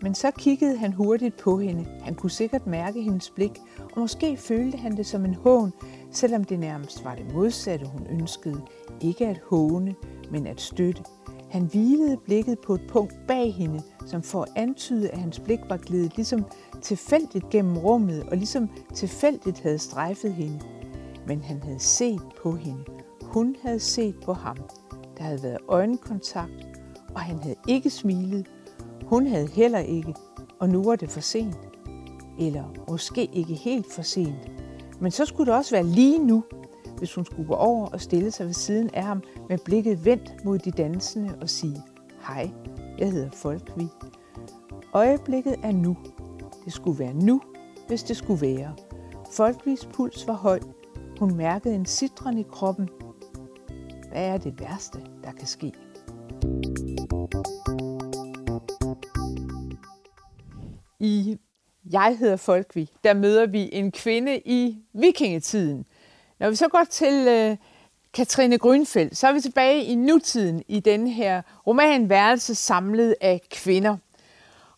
Men 0.02 0.14
så 0.14 0.30
kiggede 0.30 0.76
han 0.76 0.92
hurtigt 0.92 1.36
på 1.36 1.58
hende. 1.58 1.86
Han 2.02 2.14
kunne 2.14 2.30
sikkert 2.30 2.66
mærke 2.66 3.02
hendes 3.02 3.30
blik, 3.30 3.58
og 3.92 4.00
måske 4.00 4.36
følte 4.36 4.78
han 4.78 4.96
det 4.96 5.06
som 5.06 5.24
en 5.24 5.34
hån, 5.34 5.72
selvom 6.12 6.44
det 6.44 6.58
nærmest 6.58 7.04
var 7.04 7.14
det 7.14 7.34
modsatte, 7.34 7.86
hun 7.86 8.06
ønskede. 8.10 8.60
Ikke 9.00 9.26
at 9.26 9.40
håne, 9.50 9.94
men 10.30 10.46
at 10.46 10.60
støtte. 10.60 11.02
Han 11.54 11.66
hvilede 11.66 12.16
blikket 12.16 12.58
på 12.58 12.74
et 12.74 12.80
punkt 12.88 13.14
bag 13.28 13.54
hende, 13.54 13.82
som 14.06 14.22
for 14.22 14.42
at 14.42 14.48
antyde, 14.56 15.10
at 15.10 15.18
hans 15.18 15.40
blik 15.40 15.58
var 15.68 15.76
glidet 15.76 16.16
ligesom 16.16 16.44
tilfældigt 16.82 17.50
gennem 17.50 17.76
rummet, 17.76 18.22
og 18.22 18.36
ligesom 18.36 18.70
tilfældigt 18.94 19.60
havde 19.60 19.78
strejfet 19.78 20.34
hende. 20.34 20.60
Men 21.26 21.42
han 21.42 21.62
havde 21.62 21.78
set 21.78 22.22
på 22.42 22.52
hende. 22.52 22.84
Hun 23.22 23.56
havde 23.62 23.80
set 23.80 24.14
på 24.24 24.32
ham. 24.32 24.56
Der 25.18 25.22
havde 25.22 25.42
været 25.42 25.58
øjenkontakt, 25.68 26.66
og 27.14 27.20
han 27.20 27.38
havde 27.38 27.56
ikke 27.68 27.90
smilet. 27.90 28.46
Hun 29.06 29.26
havde 29.26 29.48
heller 29.48 29.78
ikke, 29.78 30.14
og 30.60 30.68
nu 30.68 30.82
var 30.84 30.96
det 30.96 31.10
for 31.10 31.20
sent. 31.20 31.58
Eller 32.38 32.64
måske 32.90 33.24
ikke 33.32 33.54
helt 33.54 33.92
for 33.92 34.02
sent. 34.02 34.50
Men 35.00 35.10
så 35.10 35.24
skulle 35.24 35.50
det 35.50 35.58
også 35.58 35.70
være 35.70 35.86
lige 35.86 36.18
nu, 36.18 36.44
hvis 36.98 37.14
hun 37.14 37.24
skulle 37.24 37.48
gå 37.48 37.54
over 37.54 37.86
og 37.86 38.00
stille 38.00 38.30
sig 38.30 38.46
ved 38.46 38.54
siden 38.54 38.90
af 38.94 39.02
ham 39.02 39.22
med 39.48 39.58
blikket 39.64 40.04
vendt 40.04 40.44
mod 40.44 40.58
de 40.58 40.70
dansende 40.70 41.38
og 41.40 41.50
sige, 41.50 41.82
Hej, 42.26 42.50
jeg 42.98 43.12
hedder 43.12 43.30
Folkvi. 43.30 43.88
Øjeblikket 44.92 45.56
er 45.62 45.72
nu. 45.72 45.96
Det 46.64 46.72
skulle 46.72 46.98
være 46.98 47.14
nu, 47.14 47.40
hvis 47.88 48.02
det 48.02 48.16
skulle 48.16 48.40
være. 48.40 48.74
Folkvis 49.32 49.88
puls 49.92 50.26
var 50.26 50.34
høj. 50.34 50.60
Hun 51.18 51.36
mærkede 51.36 51.74
en 51.74 51.86
sitren 51.86 52.38
i 52.38 52.42
kroppen, 52.42 52.88
hvad 54.12 54.28
er 54.28 54.38
det 54.38 54.60
værste, 54.60 54.98
der 55.24 55.32
kan 55.32 55.46
ske? 55.46 55.72
I 61.00 61.38
Jeg 61.92 62.16
hedder 62.20 62.36
Folkvi, 62.36 62.90
der 63.04 63.14
møder 63.14 63.46
vi 63.46 63.70
en 63.72 63.92
kvinde 63.92 64.40
i 64.44 64.78
vikingetiden. 64.92 65.84
Når 66.38 66.50
vi 66.50 66.56
så 66.56 66.68
går 66.68 66.84
til 66.90 67.28
øh, 67.28 67.56
Katrine 68.14 68.58
Grønfeldt, 68.58 69.16
så 69.16 69.28
er 69.28 69.32
vi 69.32 69.40
tilbage 69.40 69.84
i 69.84 69.94
nutiden 69.94 70.62
i 70.68 70.80
den 70.80 71.06
her 71.06 71.42
roman 71.66 72.08
Værelse 72.08 72.54
samlet 72.54 73.14
af 73.20 73.40
kvinder. 73.50 73.96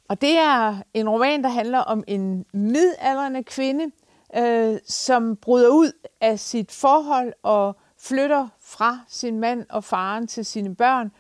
Og 0.09 0.21
det 0.21 0.39
er 0.39 0.77
en 0.95 1.09
roman, 1.09 1.43
der 1.43 1.49
handler 1.49 1.79
om 1.79 2.05
en 2.07 2.47
midaldrende 2.53 3.45
kvinde, 3.45 3.91
øh, 4.37 4.79
som 4.87 5.37
bryder 5.37 5.69
ud 5.69 5.93
af 6.21 6.41
sit 6.41 6.73
forhold 6.73 7.33
og 7.43 7.77
flytter 7.99 8.49
fra 8.61 9.01
sin 9.09 9.41
mand 9.41 9.67
og 9.71 9.85
faren 9.85 10.27
til 10.27 10.45
sine 10.45 10.75
børn 10.75 11.13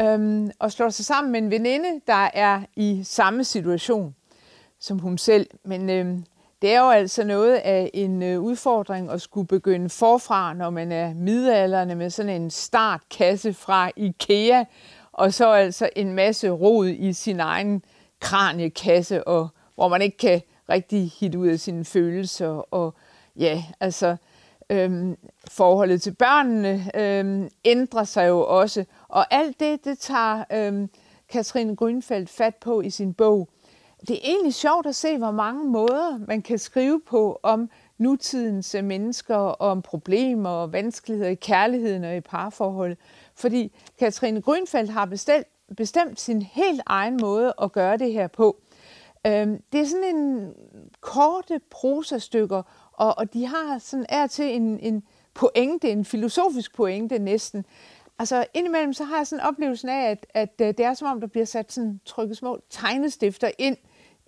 øhm, 0.00 0.50
og 0.58 0.72
slår 0.72 0.88
sig 0.88 1.04
sammen 1.04 1.32
med 1.32 1.42
en 1.42 1.50
veninde, 1.50 2.00
der 2.06 2.30
er 2.34 2.62
i 2.76 3.00
samme 3.04 3.44
situation 3.44 4.14
som 4.80 4.98
hun 4.98 5.18
selv. 5.18 5.46
Men 5.64 5.90
øhm, 5.90 6.24
det 6.62 6.74
er 6.74 6.80
jo 6.80 6.90
altså 6.90 7.24
noget 7.24 7.54
af 7.54 7.90
en 7.94 8.22
øh, 8.22 8.40
udfordring 8.40 9.10
at 9.10 9.20
skulle 9.20 9.46
begynde 9.46 9.88
forfra, 9.88 10.54
når 10.54 10.70
man 10.70 10.92
er 10.92 11.14
midalderne 11.14 11.94
med 11.94 12.10
sådan 12.10 12.42
en 12.42 12.50
startkasse 12.50 13.54
fra 13.54 13.90
IKEA, 13.96 14.64
og 15.12 15.34
så 15.34 15.52
altså 15.52 15.88
en 15.96 16.12
masse 16.12 16.50
rod 16.50 16.88
i 16.88 17.12
sin 17.12 17.40
egen 17.40 17.82
kraniekasse, 18.20 19.28
og 19.28 19.48
hvor 19.74 19.88
man 19.88 20.02
ikke 20.02 20.16
kan 20.16 20.42
rigtig 20.68 21.10
hitte 21.20 21.38
ud 21.38 21.48
af 21.48 21.60
sine 21.60 21.84
følelser. 21.84 22.74
Og 22.74 22.94
ja, 23.36 23.64
altså 23.80 24.16
øhm, 24.70 25.16
forholdet 25.50 26.02
til 26.02 26.14
børnene 26.14 26.90
øhm, 26.94 27.48
ændrer 27.64 28.04
sig 28.04 28.28
jo 28.28 28.46
også. 28.46 28.84
Og 29.08 29.34
alt 29.34 29.60
det, 29.60 29.84
det 29.84 29.98
tager 29.98 30.44
øhm, 30.52 30.90
Katrine 31.28 31.76
Grønfeldt 31.76 32.30
fat 32.30 32.54
på 32.54 32.80
i 32.80 32.90
sin 32.90 33.14
bog. 33.14 33.48
Det 34.08 34.16
er 34.16 34.20
egentlig 34.22 34.54
sjovt 34.54 34.86
at 34.86 34.94
se, 34.94 35.18
hvor 35.18 35.30
mange 35.30 35.64
måder 35.64 36.18
man 36.26 36.42
kan 36.42 36.58
skrive 36.58 37.00
på 37.00 37.40
om 37.42 37.70
nutidens 37.98 38.76
mennesker, 38.82 39.36
og 39.36 39.70
om 39.70 39.82
problemer 39.82 40.50
og 40.50 40.72
vanskeligheder 40.72 41.30
i 41.30 41.34
kærligheden 41.34 42.04
og 42.04 42.16
i 42.16 42.20
parforhold. 42.20 42.96
Fordi 43.34 43.72
Katrine 43.98 44.42
Grønfeldt 44.42 44.90
har 44.90 45.04
bestemt, 45.04 45.46
bestemt 45.76 46.20
sin 46.20 46.42
helt 46.42 46.82
egen 46.86 47.18
måde 47.20 47.54
at 47.62 47.72
gøre 47.72 47.96
det 47.96 48.12
her 48.12 48.26
på. 48.26 48.60
Øhm, 49.26 49.62
det 49.72 49.80
er 49.80 49.84
sådan 49.84 50.16
en 50.16 50.52
korte 51.00 51.60
prosastykker, 51.70 52.62
og, 52.92 53.18
og 53.18 53.32
de 53.32 53.46
har 53.46 53.78
sådan 53.78 54.06
er 54.08 54.26
til 54.26 54.54
en, 54.54 54.80
en 54.80 55.02
pointe, 55.34 55.90
en 55.90 56.04
filosofisk 56.04 56.74
pointe 56.74 57.18
næsten. 57.18 57.64
Altså 58.18 58.46
indimellem 58.54 58.92
så 58.92 59.04
har 59.04 59.16
jeg 59.16 59.26
sådan 59.26 59.44
oplevelsen 59.44 59.88
af, 59.88 60.10
at, 60.10 60.26
at 60.34 60.52
øh, 60.60 60.66
det 60.66 60.80
er 60.80 60.94
som 60.94 61.08
om, 61.08 61.20
der 61.20 61.26
bliver 61.26 61.44
sat 61.44 61.72
sådan 61.72 62.00
trykket 62.04 62.36
små 62.36 62.60
tegnestifter 62.70 63.50
ind 63.58 63.76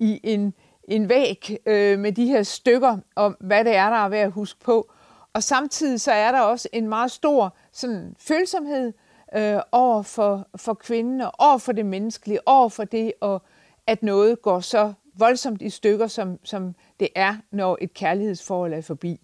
i 0.02 0.21
en, 0.23 0.54
en 0.88 1.09
væg 1.09 1.59
øh, 1.66 1.99
med 1.99 2.12
de 2.12 2.26
her 2.26 2.42
stykker 2.42 2.99
om, 3.16 3.37
hvad 3.40 3.64
det 3.64 3.76
er, 3.76 3.90
der 3.90 3.97
er 3.97 4.09
værd 4.09 4.26
at 4.26 4.32
huske 4.32 4.61
på. 4.61 4.92
Og 5.32 5.42
samtidig 5.42 6.00
så 6.00 6.12
er 6.12 6.32
der 6.32 6.40
også 6.40 6.68
en 6.73 6.88
meget 6.88 7.11
stor 7.11 7.56
sådan, 7.73 8.14
følsomhed 8.18 8.92
øh, 9.37 9.61
over 9.73 10.02
for, 10.02 10.49
for 10.56 10.75
kvinden, 10.75 11.21
og 11.21 11.32
over 11.38 11.59
for 11.59 11.73
det 11.73 11.87
menneskelige, 11.87 12.49
over 12.49 12.68
for 12.68 12.85
det, 12.85 13.12
og 13.21 13.42
at 13.87 14.02
noget 14.02 14.42
går 14.42 14.61
så 14.61 14.92
voldsomt 15.14 15.62
i 15.62 15.71
stykker, 15.71 16.06
som, 16.06 16.38
som 16.44 16.75
det 17.00 17.09
er, 17.14 17.37
når 17.50 17.78
et 17.80 17.94
kærlighedsforhold 17.94 18.73
er 18.75 18.80
forbi. 18.80 19.21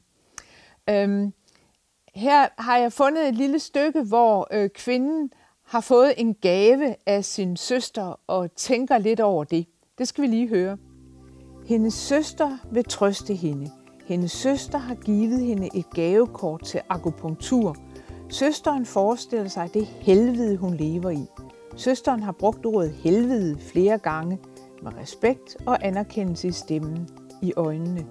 Øhm, 0.91 1.33
her 2.15 2.49
har 2.59 2.79
jeg 2.79 2.93
fundet 2.93 3.29
et 3.29 3.35
lille 3.35 3.59
stykke, 3.59 4.03
hvor 4.03 4.49
øh, 4.51 4.71
kvinden 4.71 5.33
har 5.65 5.81
fået 5.81 6.15
en 6.17 6.35
gave 6.35 6.97
af 7.07 7.25
sin 7.25 7.57
søster 7.57 8.21
og 8.27 8.55
tænker 8.55 8.99
lidt 8.99 9.21
over 9.21 9.45
det. 9.45 9.67
Det 9.99 10.09
skal 10.09 10.23
vi 10.23 10.29
lige 10.29 10.49
høre. 10.49 10.77
Hendes 11.67 11.95
søster 11.95 12.59
vil 12.73 12.85
trøste 12.85 13.35
hende. 13.35 13.71
Hendes 14.07 14.33
søster 14.33 14.79
har 14.79 14.95
givet 14.95 15.41
hende 15.41 15.69
et 15.75 15.91
gavekort 15.91 16.65
til 16.65 16.81
akupunktur. 16.89 17.77
Søsteren 18.29 18.87
forestiller 18.87 19.49
sig 19.49 19.71
det 19.75 19.87
helvede, 19.87 20.57
hun 20.57 20.75
lever 20.75 21.11
i. 21.11 21.27
Søsteren 21.77 22.23
har 22.23 22.33
brugt 22.33 22.67
ordet 22.67 22.91
helvede 22.91 23.59
flere 23.61 23.99
gange 23.99 24.39
med 24.83 24.93
respekt 25.01 25.57
og 25.67 25.87
anerkendelse 25.87 26.49
i 26.49 26.53
stemmen, 26.53 27.09
i 27.43 27.53
øjnene. 27.57 28.07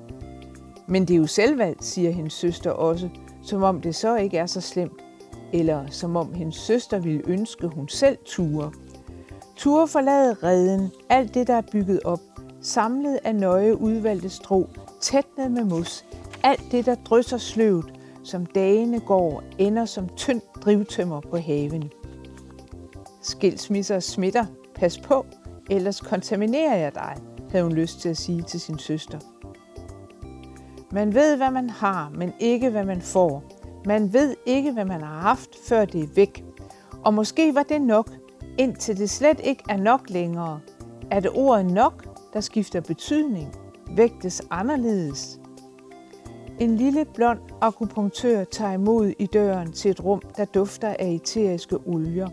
Men 0.87 1.05
det 1.05 1.13
er 1.13 1.17
jo 1.17 1.27
selvvalgt, 1.27 1.83
siger 1.83 2.11
hendes 2.11 2.33
søster 2.33 2.71
også, 2.71 3.09
som 3.43 3.63
om 3.63 3.81
det 3.81 3.95
så 3.95 4.15
ikke 4.15 4.37
er 4.37 4.45
så 4.45 4.61
slemt, 4.61 5.01
eller 5.53 5.89
som 5.89 6.15
om 6.15 6.33
hendes 6.33 6.55
søster 6.55 6.99
ville 6.99 7.21
ønske, 7.27 7.67
hun 7.67 7.87
selv 7.87 8.17
ture. 8.25 8.71
Ture 9.57 9.87
forlade 9.87 10.33
redden, 10.33 10.91
alt 11.09 11.33
det, 11.33 11.47
der 11.47 11.53
er 11.53 11.61
bygget 11.71 11.99
op, 12.05 12.19
samlet 12.61 13.19
af 13.23 13.35
nøje 13.35 13.81
udvalgte 13.81 14.29
strå, 14.29 14.67
tætnet 15.01 15.51
med 15.51 15.63
mos, 15.63 16.05
alt 16.43 16.61
det, 16.71 16.85
der 16.85 16.95
drysser 16.95 17.37
sløvt, 17.37 17.93
som 18.23 18.45
dagene 18.45 18.99
går, 18.99 19.43
ender 19.57 19.85
som 19.85 20.09
tyndt 20.15 20.43
drivtømmer 20.65 21.21
på 21.21 21.37
haven. 21.37 21.91
Skilsmisser 23.21 23.99
smitter. 23.99 24.45
Pas 24.75 24.97
på, 24.97 25.25
ellers 25.69 26.01
kontaminerer 26.01 26.77
jeg 26.77 26.95
dig, 26.95 27.15
havde 27.51 27.63
hun 27.63 27.73
lyst 27.73 27.99
til 27.99 28.09
at 28.09 28.17
sige 28.17 28.41
til 28.41 28.59
sin 28.59 28.79
søster. 28.79 29.19
Man 30.91 31.13
ved, 31.13 31.37
hvad 31.37 31.51
man 31.51 31.69
har, 31.69 32.11
men 32.15 32.33
ikke, 32.39 32.69
hvad 32.69 32.83
man 32.83 33.01
får. 33.01 33.43
Man 33.85 34.13
ved 34.13 34.35
ikke, 34.45 34.71
hvad 34.71 34.85
man 34.85 35.01
har 35.01 35.19
haft, 35.19 35.49
før 35.67 35.85
det 35.85 36.03
er 36.03 36.07
væk. 36.15 36.45
Og 37.05 37.13
måske 37.13 37.55
var 37.55 37.63
det 37.63 37.81
nok, 37.81 38.09
indtil 38.57 38.97
det 38.97 39.09
slet 39.09 39.39
ikke 39.43 39.63
er 39.69 39.77
nok 39.77 40.09
længere. 40.09 40.59
Er 41.11 41.19
det 41.19 41.31
ordet 41.35 41.65
nok, 41.65 42.05
der 42.33 42.41
skifter 42.41 42.81
betydning, 42.81 43.55
vægtes 43.95 44.41
anderledes. 44.49 45.39
En 46.59 46.75
lille 46.75 47.05
blond 47.05 47.39
akupunktør 47.61 48.43
tager 48.43 48.73
imod 48.73 49.13
i 49.19 49.25
døren 49.25 49.71
til 49.71 49.91
et 49.91 50.03
rum, 50.03 50.21
der 50.37 50.45
dufter 50.45 50.95
af 50.99 51.07
eteriske 51.07 51.77
olier. 51.85 52.29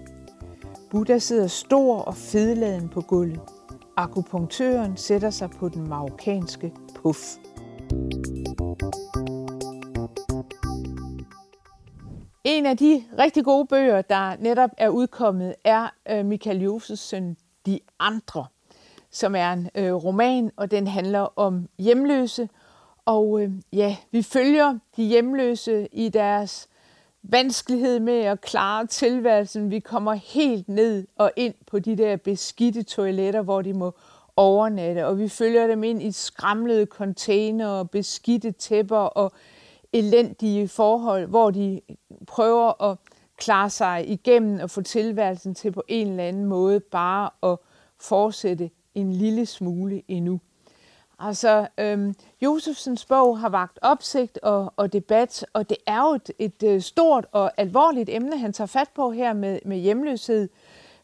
Buddha 0.90 1.18
sidder 1.18 1.46
stor 1.46 1.98
og 1.98 2.14
fedladen 2.14 2.88
på 2.88 3.00
gulvet. 3.00 3.40
Akupunktøren 3.96 4.96
sætter 4.96 5.30
sig 5.30 5.50
på 5.50 5.68
den 5.68 5.88
marokkanske 5.88 6.72
puff. 6.94 7.36
En 12.44 12.66
af 12.66 12.76
de 12.76 13.04
rigtig 13.18 13.44
gode 13.44 13.66
bøger, 13.66 14.02
der 14.02 14.36
netop 14.38 14.70
er 14.76 14.88
udkommet, 14.88 15.54
er 15.64 15.88
øh, 16.10 16.26
Michael 16.26 16.62
Josefs 16.62 17.02
søn 17.02 17.36
De 17.66 17.80
Andre, 17.98 18.46
som 19.10 19.34
er 19.34 19.52
en 19.52 19.70
øh, 19.74 19.94
roman, 19.94 20.50
og 20.56 20.70
den 20.70 20.86
handler 20.86 21.38
om 21.38 21.68
hjemløse. 21.78 22.48
Og 23.04 23.42
øh, 23.42 23.50
ja, 23.72 23.96
vi 24.10 24.22
følger 24.22 24.78
de 24.96 25.02
hjemløse 25.02 25.88
i 25.92 26.08
deres 26.08 26.68
vanskelighed 27.22 28.00
med 28.00 28.20
at 28.20 28.40
klare 28.40 28.86
tilværelsen. 28.86 29.70
Vi 29.70 29.80
kommer 29.80 30.12
helt 30.12 30.68
ned 30.68 31.06
og 31.16 31.32
ind 31.36 31.54
på 31.66 31.78
de 31.78 31.96
der 31.96 32.16
beskidte 32.16 32.82
toiletter, 32.82 33.42
hvor 33.42 33.62
de 33.62 33.72
må 33.72 33.94
overnatte, 34.36 35.06
og 35.06 35.18
vi 35.18 35.28
følger 35.28 35.66
dem 35.66 35.84
ind 35.84 36.02
i 36.02 36.12
skramlede 36.12 36.86
container 36.86 37.66
og 37.66 37.90
beskidte 37.90 38.52
tæpper 38.52 38.96
og 38.96 39.32
elendige 39.94 40.68
forhold, 40.68 41.26
hvor 41.26 41.50
de 41.50 41.80
prøver 42.26 42.82
at 42.82 42.98
klare 43.36 43.70
sig 43.70 44.10
igennem 44.10 44.60
og 44.60 44.70
få 44.70 44.82
tilværelsen 44.82 45.54
til 45.54 45.72
på 45.72 45.82
en 45.88 46.08
eller 46.08 46.24
anden 46.24 46.46
måde 46.46 46.80
bare 46.80 47.30
at 47.42 47.58
fortsætte 48.00 48.70
en 48.94 49.12
lille 49.12 49.46
smule 49.46 50.02
endnu. 50.08 50.40
Altså, 51.18 51.66
øhm, 51.78 52.14
Josefsens 52.42 53.04
bog 53.04 53.38
har 53.38 53.48
vagt 53.48 53.78
opsigt 53.82 54.38
og, 54.38 54.72
og 54.76 54.92
debat, 54.92 55.46
og 55.52 55.68
det 55.68 55.76
er 55.86 56.08
jo 56.08 56.14
et, 56.14 56.30
et 56.38 56.62
øh, 56.62 56.80
stort 56.80 57.26
og 57.32 57.52
alvorligt 57.56 58.10
emne, 58.12 58.38
han 58.38 58.52
tager 58.52 58.66
fat 58.66 58.88
på 58.94 59.10
her 59.10 59.32
med, 59.32 59.58
med 59.64 59.76
hjemløshed. 59.76 60.48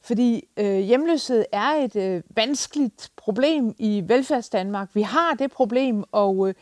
Fordi 0.02 0.48
øh, 0.56 0.78
hjemløshed 0.78 1.44
er 1.52 1.70
et 1.70 1.96
øh, 1.96 2.22
vanskeligt 2.30 3.10
problem 3.16 3.74
i 3.78 4.02
velfærdsdanmark. 4.06 4.88
Vi 4.94 5.02
har 5.02 5.34
det 5.34 5.50
problem, 5.50 6.04
og 6.12 6.48
øh, 6.48 6.54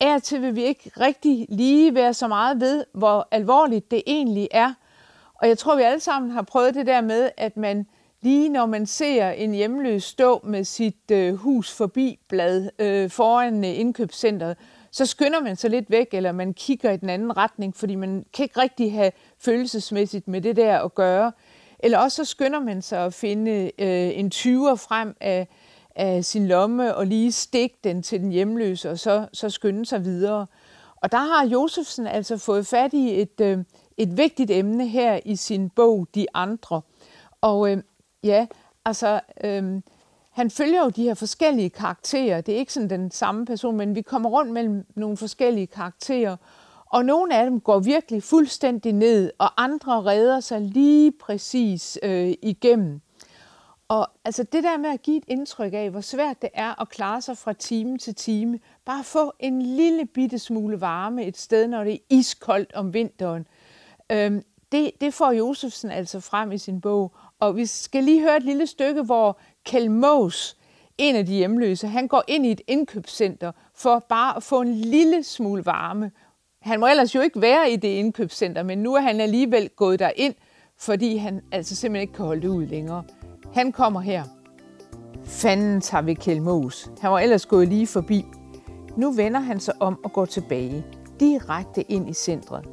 er 0.00 0.18
til 0.18 0.42
vil 0.42 0.56
vi 0.56 0.62
ikke 0.64 0.90
rigtig 1.00 1.46
lige 1.48 1.94
være 1.94 2.14
så 2.14 2.28
meget 2.28 2.60
ved, 2.60 2.84
hvor 2.94 3.28
alvorligt 3.30 3.90
det 3.90 4.02
egentlig 4.06 4.48
er. 4.50 4.72
Og 5.34 5.48
jeg 5.48 5.58
tror, 5.58 5.76
vi 5.76 5.82
alle 5.82 6.00
sammen 6.00 6.30
har 6.30 6.42
prøvet 6.42 6.74
det 6.74 6.86
der 6.86 7.00
med, 7.00 7.30
at 7.36 7.56
man 7.56 7.86
lige 8.22 8.48
når 8.48 8.66
man 8.66 8.86
ser 8.86 9.30
en 9.30 9.52
hjemløs 9.52 10.04
stå 10.04 10.40
med 10.44 10.64
sit 10.64 11.10
øh, 11.12 11.34
hus 11.34 11.72
forbi 11.72 12.18
blad 12.28 12.70
øh, 12.78 13.10
foran 13.10 13.64
øh, 13.64 13.80
indkøbscentret, 13.80 14.56
så 14.90 15.06
skynder 15.06 15.40
man 15.40 15.56
sig 15.56 15.70
lidt 15.70 15.90
væk, 15.90 16.06
eller 16.12 16.32
man 16.32 16.54
kigger 16.54 16.90
i 16.90 16.96
den 16.96 17.08
anden 17.08 17.36
retning, 17.36 17.76
fordi 17.76 17.94
man 17.94 18.24
kan 18.34 18.42
ikke 18.42 18.60
rigtig 18.60 18.92
have 18.92 19.12
følelsesmæssigt 19.38 20.28
med 20.28 20.40
det 20.40 20.56
der 20.56 20.78
at 20.78 20.94
gøre. 20.94 21.32
Eller 21.78 21.98
også 21.98 22.16
så 22.16 22.30
skynder 22.30 22.60
man 22.60 22.82
sig 22.82 23.04
at 23.04 23.14
finde 23.14 23.70
øh, 23.78 24.18
en 24.18 24.32
20'er 24.34 24.74
frem 24.74 25.16
af, 25.20 25.48
af 25.96 26.24
sin 26.24 26.48
lomme 26.48 26.94
og 26.94 27.06
lige 27.06 27.32
stikke 27.32 27.78
den 27.84 28.02
til 28.02 28.20
den 28.20 28.30
hjemløse, 28.30 28.90
og 28.90 28.98
så, 28.98 29.26
så 29.32 29.50
skynde 29.50 29.86
sig 29.86 30.04
videre. 30.04 30.46
Og 30.96 31.12
der 31.12 31.18
har 31.18 31.46
Josefsen 31.46 32.06
altså 32.06 32.36
fået 32.36 32.66
fat 32.66 32.92
i 32.92 33.20
et, 33.20 33.40
øh, 33.40 33.58
et 33.96 34.16
vigtigt 34.16 34.50
emne 34.50 34.88
her 34.88 35.20
i 35.24 35.36
sin 35.36 35.70
bog 35.70 36.08
De 36.14 36.26
Andre. 36.34 36.80
Og 37.40 37.70
øh, 37.72 37.82
ja, 38.24 38.46
altså, 38.84 39.20
øh, 39.44 39.80
han 40.30 40.50
følger 40.50 40.84
jo 40.84 40.88
de 40.88 41.02
her 41.02 41.14
forskellige 41.14 41.70
karakterer. 41.70 42.40
Det 42.40 42.54
er 42.54 42.58
ikke 42.58 42.72
sådan 42.72 42.90
den 42.90 43.10
samme 43.10 43.46
person, 43.46 43.76
men 43.76 43.94
vi 43.94 44.02
kommer 44.02 44.28
rundt 44.30 44.52
mellem 44.52 44.86
nogle 44.94 45.16
forskellige 45.16 45.66
karakterer. 45.66 46.36
Og 46.86 47.04
nogle 47.04 47.36
af 47.36 47.50
dem 47.50 47.60
går 47.60 47.78
virkelig 47.78 48.22
fuldstændig 48.22 48.92
ned, 48.92 49.32
og 49.38 49.62
andre 49.62 50.02
redder 50.02 50.40
sig 50.40 50.60
lige 50.60 51.12
præcis 51.12 51.98
øh, 52.02 52.34
igennem. 52.42 53.00
Og 53.88 54.08
altså 54.24 54.42
det 54.42 54.64
der 54.64 54.76
med 54.78 54.90
at 54.90 55.02
give 55.02 55.16
et 55.16 55.24
indtryk 55.28 55.72
af, 55.72 55.90
hvor 55.90 56.00
svært 56.00 56.42
det 56.42 56.50
er 56.54 56.80
at 56.80 56.88
klare 56.88 57.22
sig 57.22 57.38
fra 57.38 57.52
time 57.52 57.98
til 57.98 58.14
time, 58.14 58.60
bare 58.84 59.04
få 59.04 59.32
en 59.38 59.62
lille 59.62 60.06
bitte 60.06 60.38
smule 60.38 60.80
varme 60.80 61.24
et 61.24 61.36
sted, 61.36 61.68
når 61.68 61.84
det 61.84 61.92
er 61.92 61.98
iskoldt 62.10 62.74
om 62.74 62.94
vinteren, 62.94 63.46
øhm, 64.12 64.42
det, 64.72 64.90
det 65.00 65.14
får 65.14 65.32
Josefsen 65.32 65.90
altså 65.90 66.20
frem 66.20 66.52
i 66.52 66.58
sin 66.58 66.80
bog. 66.80 67.12
Og 67.40 67.56
vi 67.56 67.66
skal 67.66 68.04
lige 68.04 68.20
høre 68.20 68.36
et 68.36 68.42
lille 68.42 68.66
stykke, 68.66 69.02
hvor 69.02 69.38
Kjell 69.64 69.90
Mås, 69.90 70.56
en 70.98 71.16
af 71.16 71.26
de 71.26 71.32
hjemløse, 71.32 71.86
han 71.86 72.08
går 72.08 72.24
ind 72.28 72.46
i 72.46 72.50
et 72.50 72.60
indkøbscenter 72.66 73.52
for 73.74 73.98
bare 73.98 74.36
at 74.36 74.42
få 74.42 74.60
en 74.60 74.74
lille 74.74 75.22
smule 75.22 75.66
varme. 75.66 76.10
Han 76.60 76.80
må 76.80 76.86
ellers 76.86 77.14
jo 77.14 77.20
ikke 77.20 77.40
være 77.40 77.70
i 77.70 77.76
det 77.76 77.88
indkøbscenter, 77.88 78.62
men 78.62 78.78
nu 78.78 78.94
er 78.94 79.00
han 79.00 79.20
alligevel 79.20 79.68
gået 79.68 79.98
derind, 79.98 80.34
fordi 80.78 81.16
han 81.16 81.40
altså 81.52 81.76
simpelthen 81.76 82.02
ikke 82.02 82.14
kan 82.14 82.24
holde 82.24 82.42
det 82.42 82.48
ud 82.48 82.66
længere. 82.66 83.04
Han 83.56 83.72
kommer 83.72 84.00
her. 84.00 84.24
Fanden 85.24 85.80
tager 85.80 86.02
vi 86.02 86.14
Kjell 86.14 86.42
Mås. 86.42 86.90
Han 87.00 87.10
var 87.10 87.18
ellers 87.18 87.46
gået 87.46 87.68
lige 87.68 87.86
forbi. 87.86 88.24
Nu 88.96 89.12
vender 89.12 89.40
han 89.40 89.60
sig 89.60 89.74
om 89.80 89.98
og 90.04 90.12
går 90.12 90.24
tilbage, 90.24 90.86
direkte 91.20 91.82
ind 91.82 92.10
i 92.10 92.12
centret. 92.12 92.64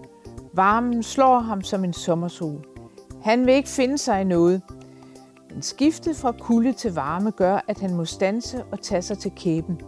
Varmen 0.54 1.04
slår 1.04 1.40
ham 1.40 1.62
som 1.62 1.84
en 1.84 1.94
sommersol. 1.94 2.66
Han 3.22 3.46
vil 3.46 3.54
ikke 3.54 3.70
finde 3.70 3.98
sig 3.98 4.22
i 4.22 4.24
noget. 4.24 4.62
Men 5.54 5.62
skiftet 5.62 6.16
fra 6.16 6.32
kulde 6.32 6.74
til 6.74 6.94
varme 6.94 7.32
gør, 7.32 7.66
at 7.68 7.80
han 7.80 7.94
må 7.94 8.06
stanse 8.06 8.64
og 8.72 8.82
tage 8.82 9.02
sig 9.02 9.18
til 9.18 9.32
kæben. 9.36 9.82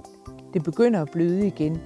Det 0.54 0.64
begynder 0.64 1.02
at 1.02 1.12
bløde 1.12 1.48
igen. 1.48 1.82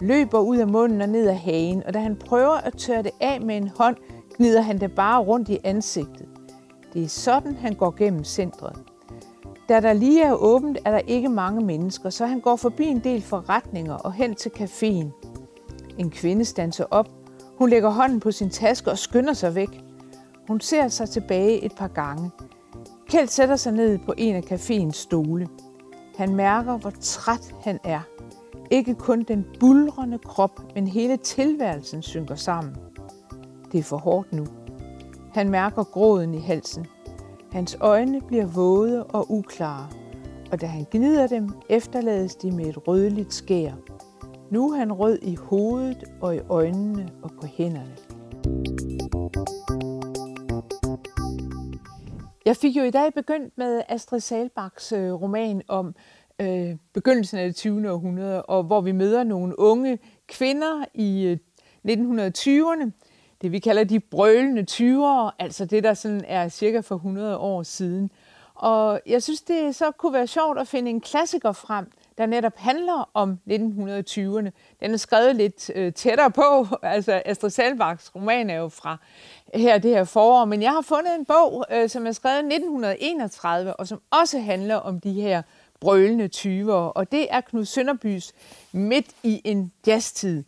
Løber 0.00 0.38
ud 0.38 0.56
af 0.56 0.68
munden 0.68 1.00
og 1.00 1.08
ned 1.08 1.28
af 1.28 1.38
hagen, 1.38 1.82
og 1.86 1.94
da 1.94 1.98
han 1.98 2.16
prøver 2.16 2.54
at 2.54 2.72
tørre 2.78 3.02
det 3.02 3.12
af 3.20 3.40
med 3.40 3.56
en 3.56 3.68
hånd, 3.68 3.96
gnider 4.36 4.60
han 4.60 4.80
det 4.80 4.92
bare 4.94 5.20
rundt 5.22 5.48
i 5.48 5.58
ansigtet. 5.64 6.31
Det 6.92 7.02
er 7.04 7.08
sådan, 7.08 7.56
han 7.56 7.74
går 7.74 7.94
gennem 7.98 8.24
centret. 8.24 8.76
Da 9.68 9.80
der 9.80 9.92
lige 9.92 10.22
er 10.22 10.32
åbent, 10.32 10.78
er 10.84 10.90
der 10.90 10.98
ikke 10.98 11.28
mange 11.28 11.64
mennesker, 11.64 12.10
så 12.10 12.26
han 12.26 12.40
går 12.40 12.56
forbi 12.56 12.84
en 12.84 12.98
del 12.98 13.22
forretninger 13.22 13.94
og 13.94 14.12
hen 14.12 14.34
til 14.34 14.50
caféen. 14.60 15.06
En 15.98 16.10
kvinde 16.10 16.44
standser 16.44 16.84
op. 16.90 17.08
Hun 17.58 17.70
lægger 17.70 17.90
hånden 17.90 18.20
på 18.20 18.30
sin 18.30 18.50
taske 18.50 18.90
og 18.90 18.98
skynder 18.98 19.32
sig 19.32 19.54
væk. 19.54 19.80
Hun 20.48 20.60
ser 20.60 20.88
sig 20.88 21.08
tilbage 21.08 21.64
et 21.64 21.72
par 21.74 21.88
gange. 21.88 22.30
Kjeld 23.08 23.28
sætter 23.28 23.56
sig 23.56 23.72
ned 23.72 23.98
på 23.98 24.14
en 24.18 24.34
af 24.34 24.52
caféens 24.52 24.92
stole. 24.92 25.48
Han 26.16 26.34
mærker, 26.34 26.76
hvor 26.76 26.92
træt 27.00 27.54
han 27.62 27.78
er. 27.84 28.00
Ikke 28.70 28.94
kun 28.94 29.22
den 29.22 29.46
bulrende 29.60 30.18
krop, 30.18 30.60
men 30.74 30.86
hele 30.86 31.16
tilværelsen 31.16 32.02
synker 32.02 32.34
sammen. 32.34 32.76
Det 33.72 33.78
er 33.78 33.82
for 33.82 33.96
hårdt 33.96 34.32
nu. 34.32 34.46
Han 35.34 35.50
mærker 35.50 35.84
gråden 35.84 36.34
i 36.34 36.40
halsen. 36.40 36.86
Hans 37.52 37.76
øjne 37.80 38.20
bliver 38.20 38.46
våde 38.46 39.04
og 39.04 39.26
uklare, 39.30 39.88
og 40.52 40.60
da 40.60 40.66
han 40.66 40.86
gnider 40.90 41.26
dem, 41.26 41.50
efterlades 41.68 42.36
de 42.36 42.50
med 42.50 42.66
et 42.66 42.88
rødligt 42.88 43.34
skær. 43.34 43.72
Nu 44.50 44.72
er 44.72 44.76
han 44.76 44.92
rød 44.92 45.18
i 45.22 45.34
hovedet 45.34 46.04
og 46.20 46.36
i 46.36 46.38
øjnene 46.48 47.08
og 47.22 47.30
på 47.40 47.46
hænderne. 47.46 47.96
Jeg 52.46 52.56
fik 52.56 52.76
jo 52.76 52.82
i 52.82 52.90
dag 52.90 53.14
begyndt 53.14 53.58
med 53.58 53.82
Astrid 53.88 54.20
Salbaks 54.20 54.92
øh, 54.92 55.12
roman 55.12 55.62
om 55.68 55.94
øh, 56.40 56.76
begyndelsen 56.94 57.38
af 57.38 57.46
det 57.46 57.56
20. 57.56 57.90
århundrede, 57.90 58.42
og 58.42 58.62
hvor 58.64 58.80
vi 58.80 58.92
møder 58.92 59.24
nogle 59.24 59.58
unge 59.58 59.98
kvinder 60.28 60.84
i 60.94 61.24
øh, 61.24 61.38
1920'erne, 61.88 62.90
det 63.42 63.52
vi 63.52 63.58
kalder 63.58 63.84
de 63.84 64.00
brølende 64.00 64.66
20'ere, 64.70 65.30
altså 65.38 65.64
det, 65.64 65.84
der 65.84 65.94
sådan 65.94 66.24
er 66.26 66.48
cirka 66.48 66.80
for 66.80 66.94
100 66.94 67.38
år 67.38 67.62
siden. 67.62 68.10
Og 68.54 69.00
jeg 69.06 69.22
synes, 69.22 69.40
det 69.40 69.74
så 69.74 69.90
kunne 69.90 70.12
være 70.12 70.26
sjovt 70.26 70.58
at 70.58 70.68
finde 70.68 70.90
en 70.90 71.00
klassiker 71.00 71.52
frem, 71.52 71.92
der 72.18 72.26
netop 72.26 72.56
handler 72.56 73.10
om 73.14 73.38
1920'erne. 73.50 74.50
Den 74.80 74.92
er 74.92 74.96
skrevet 74.96 75.36
lidt 75.36 75.70
øh, 75.74 75.92
tættere 75.92 76.30
på, 76.30 76.66
altså 76.82 77.22
Astrid 77.24 77.50
Salbaks 77.50 78.14
roman 78.14 78.50
er 78.50 78.56
jo 78.56 78.68
fra 78.68 78.96
her 79.54 79.78
det 79.78 79.90
her 79.90 80.04
forår, 80.04 80.44
men 80.44 80.62
jeg 80.62 80.70
har 80.70 80.82
fundet 80.82 81.14
en 81.18 81.24
bog, 81.24 81.64
øh, 81.72 81.88
som 81.88 82.06
er 82.06 82.12
skrevet 82.12 82.38
1931, 82.38 83.74
og 83.74 83.88
som 83.88 84.00
også 84.10 84.38
handler 84.38 84.76
om 84.76 85.00
de 85.00 85.12
her 85.12 85.42
brølende 85.80 86.30
20'ere, 86.36 86.70
og 86.70 87.12
det 87.12 87.26
er 87.30 87.40
Knud 87.40 87.64
Sønderbys 87.64 88.32
Midt 88.72 89.06
i 89.22 89.40
en 89.44 89.72
jazztid. 89.86 90.44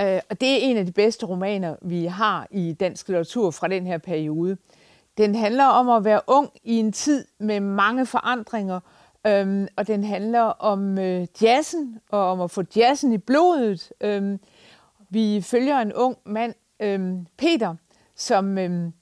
Øh, 0.00 0.20
og 0.30 0.40
det 0.40 0.48
er 0.48 0.58
en 0.70 0.76
af 0.76 0.86
de 0.86 0.92
bedste 0.92 1.26
romaner, 1.26 1.76
vi 1.82 2.04
har 2.04 2.46
i 2.50 2.72
dansk 2.72 3.08
litteratur 3.08 3.50
fra 3.50 3.68
den 3.68 3.86
her 3.86 3.98
periode. 3.98 4.56
Den 5.18 5.34
handler 5.34 5.64
om 5.64 5.88
at 5.88 6.04
være 6.04 6.20
ung 6.26 6.50
i 6.64 6.76
en 6.76 6.92
tid 6.92 7.24
med 7.38 7.60
mange 7.60 8.06
forandringer, 8.06 8.80
øhm, 9.26 9.68
og 9.76 9.86
den 9.86 10.04
handler 10.04 10.40
om 10.42 10.98
øh, 10.98 11.26
jazzen 11.42 12.00
og 12.10 12.30
om 12.30 12.40
at 12.40 12.50
få 12.50 12.62
jazzen 12.76 13.12
i 13.12 13.18
blodet. 13.18 13.92
Øhm, 14.00 14.40
vi 15.10 15.40
følger 15.40 15.78
en 15.78 15.92
ung 15.92 16.16
mand, 16.24 16.54
øhm, 16.80 17.26
Peter, 17.36 17.74
som 18.16 18.58
øhm, 18.58 18.92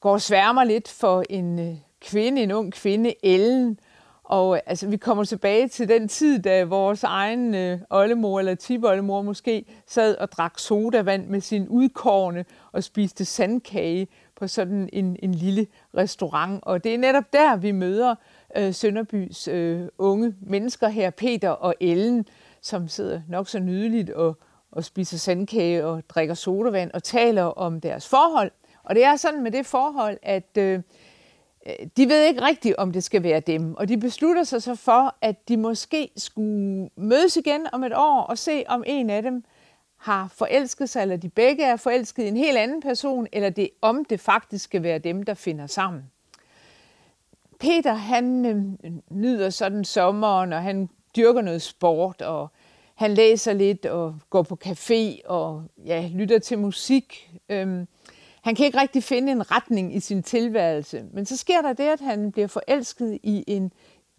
går 0.00 0.18
sværmer 0.18 0.64
lidt 0.64 0.88
for 0.88 1.24
en 1.30 1.58
øh, 1.58 1.76
kvinde, 2.00 2.42
en 2.42 2.52
ung 2.52 2.72
kvinde, 2.72 3.14
Ellen, 3.22 3.78
og 4.24 4.56
øh, 4.56 4.60
altså, 4.66 4.88
vi 4.88 4.96
kommer 4.96 5.24
tilbage 5.24 5.68
til 5.68 5.88
den 5.88 6.08
tid, 6.08 6.42
da 6.42 6.64
vores 6.64 7.04
egen 7.04 7.54
øh, 7.54 7.78
oldemor, 7.90 8.38
eller 8.38 8.54
tipoldemor 8.54 9.22
måske, 9.22 9.64
sad 9.86 10.16
og 10.16 10.32
drak 10.32 10.58
sodavand 10.58 11.26
med 11.26 11.40
sin 11.40 11.68
udkårne 11.68 12.44
og 12.72 12.84
spiste 12.84 13.24
sandkage 13.24 14.08
på 14.36 14.46
sådan 14.48 14.88
en, 14.92 15.16
en 15.22 15.34
lille 15.34 15.66
restaurant. 15.96 16.60
Og 16.62 16.84
det 16.84 16.94
er 16.94 16.98
netop 16.98 17.32
der, 17.32 17.56
vi 17.56 17.72
møder 17.72 18.14
øh, 18.56 18.74
Sønderbys 18.74 19.48
øh, 19.48 19.88
unge 19.98 20.34
mennesker 20.40 20.88
her, 20.88 21.10
Peter 21.10 21.50
og 21.50 21.74
Ellen, 21.80 22.26
som 22.60 22.88
sidder 22.88 23.20
nok 23.28 23.48
så 23.48 23.58
nydeligt 23.58 24.10
og, 24.10 24.38
og 24.72 24.84
spiser 24.84 25.18
sandkage 25.18 25.86
og 25.86 26.02
drikker 26.08 26.34
sodavand 26.34 26.90
og 26.94 27.02
taler 27.02 27.42
om 27.42 27.80
deres 27.80 28.08
forhold. 28.08 28.50
Og 28.84 28.94
det 28.94 29.04
er 29.04 29.16
sådan 29.16 29.42
med 29.42 29.50
det 29.50 29.66
forhold, 29.66 30.18
at 30.22 30.56
Øh, 30.58 30.80
Øh, 31.66 31.86
de 31.96 32.08
ved 32.08 32.24
ikke 32.24 32.42
rigtigt, 32.42 32.76
om 32.76 32.92
det 32.92 33.04
skal 33.04 33.22
være 33.22 33.40
dem, 33.40 33.74
og 33.74 33.88
de 33.88 33.98
beslutter 33.98 34.44
sig 34.44 34.62
så 34.62 34.74
for, 34.74 35.14
at 35.20 35.48
de 35.48 35.56
måske 35.56 36.10
skulle 36.16 36.90
mødes 36.96 37.36
igen 37.36 37.66
om 37.72 37.84
et 37.84 37.92
år 37.94 38.20
og 38.20 38.38
se, 38.38 38.64
om 38.68 38.84
en 38.86 39.10
af 39.10 39.22
dem 39.22 39.44
har 39.96 40.28
forelsket 40.34 40.90
sig, 40.90 41.02
eller 41.02 41.16
de 41.16 41.28
begge 41.28 41.64
er 41.64 41.76
forelsket 41.76 42.24
i 42.24 42.28
en 42.28 42.36
helt 42.36 42.58
anden 42.58 42.82
person, 42.82 43.26
eller 43.32 43.50
det, 43.50 43.70
om 43.80 44.04
det 44.04 44.20
faktisk 44.20 44.64
skal 44.64 44.82
være 44.82 44.98
dem, 44.98 45.22
der 45.22 45.34
finder 45.34 45.66
sammen. 45.66 46.02
Peter, 47.60 47.94
han 47.94 48.46
øh, 48.46 48.92
nyder 49.10 49.50
sådan 49.50 49.84
sommeren, 49.84 50.52
og 50.52 50.62
han 50.62 50.88
dyrker 51.16 51.40
noget 51.40 51.62
sport, 51.62 52.22
og 52.22 52.48
han 52.94 53.14
læser 53.14 53.52
lidt 53.52 53.86
og 53.86 54.16
går 54.30 54.42
på 54.42 54.58
café 54.64 55.28
og 55.28 55.62
ja, 55.86 56.10
lytter 56.14 56.38
til 56.38 56.58
musik. 56.58 57.30
Øhm, 57.48 57.86
han 58.44 58.54
kan 58.54 58.66
ikke 58.66 58.80
rigtig 58.80 59.02
finde 59.02 59.32
en 59.32 59.50
retning 59.50 59.96
i 59.96 60.00
sin 60.00 60.22
tilværelse. 60.22 61.04
Men 61.12 61.26
så 61.26 61.36
sker 61.36 61.62
der 61.62 61.72
det, 61.72 61.84
at 61.84 62.00
han 62.00 62.32
bliver 62.32 62.48
forelsket 62.48 63.18
i 63.22 63.44
en 63.46 63.72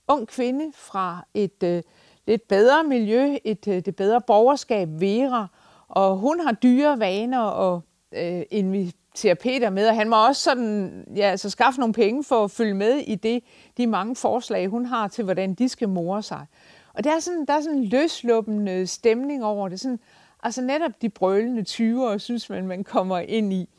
ung 0.08 0.28
kvinde 0.28 0.72
fra 0.76 1.26
et 1.34 1.64
øh, 1.64 1.84
lidt 2.28 2.48
bedre 2.48 2.84
miljø, 2.84 3.38
et 3.44 3.68
øh, 3.68 3.86
det 3.86 3.96
bedre 3.96 4.22
borgerskab, 4.22 4.90
Vera. 4.92 5.48
Og 5.88 6.18
hun 6.18 6.40
har 6.40 6.52
dyre 6.52 7.00
vaner 7.00 7.40
og 7.40 7.82
øh, 8.12 8.42
inviterer 8.52 9.36
Peter 9.36 9.70
med, 9.70 9.88
og 9.88 9.96
han 9.96 10.10
må 10.10 10.28
også 10.28 10.42
sådan, 10.42 11.06
ja, 11.16 11.22
altså 11.22 11.50
skaffe 11.50 11.80
nogle 11.80 11.94
penge 11.94 12.24
for 12.24 12.44
at 12.44 12.52
følge 12.52 12.74
med 12.74 12.98
i 12.98 13.16
det, 13.16 13.44
de 13.78 13.88
mange 13.88 14.16
forslag, 14.16 14.68
hun 14.68 14.86
har 14.86 15.08
til, 15.08 15.24
hvordan 15.24 15.54
de 15.54 15.70
skal 15.70 15.90
more 15.90 16.24
sig. 16.24 16.46
Og 16.94 17.04
der 17.04 17.16
er 17.16 17.20
sådan, 17.20 17.46
der 17.46 17.54
er 17.54 17.62
sådan 17.62 17.78
en 17.78 17.86
løsluppende 17.86 18.88
stemning 18.88 19.46
over 19.46 19.70
det. 19.70 19.80
Sådan, 19.80 20.00
altså 20.44 20.62
netop 20.62 21.02
de 21.02 21.10
brølende 21.10 21.66
20'ere, 21.70 22.18
synes 22.18 22.50
man, 22.50 22.68
man 22.68 22.84
kommer 22.84 23.20
ind 23.20 23.54
i. 23.54 23.70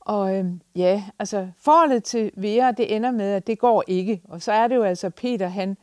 Og 0.00 0.36
øh, 0.36 0.44
ja, 0.76 1.04
altså 1.18 1.48
forholdet 1.58 2.04
til 2.04 2.30
Vera, 2.36 2.70
det 2.70 2.96
ender 2.96 3.10
med, 3.10 3.32
at 3.32 3.46
det 3.46 3.58
går 3.58 3.84
ikke. 3.86 4.22
Og 4.24 4.42
så 4.42 4.52
er 4.52 4.68
det 4.68 4.74
jo 4.74 4.82
altså, 4.82 5.10
Peter 5.10 5.48
han 5.48 5.76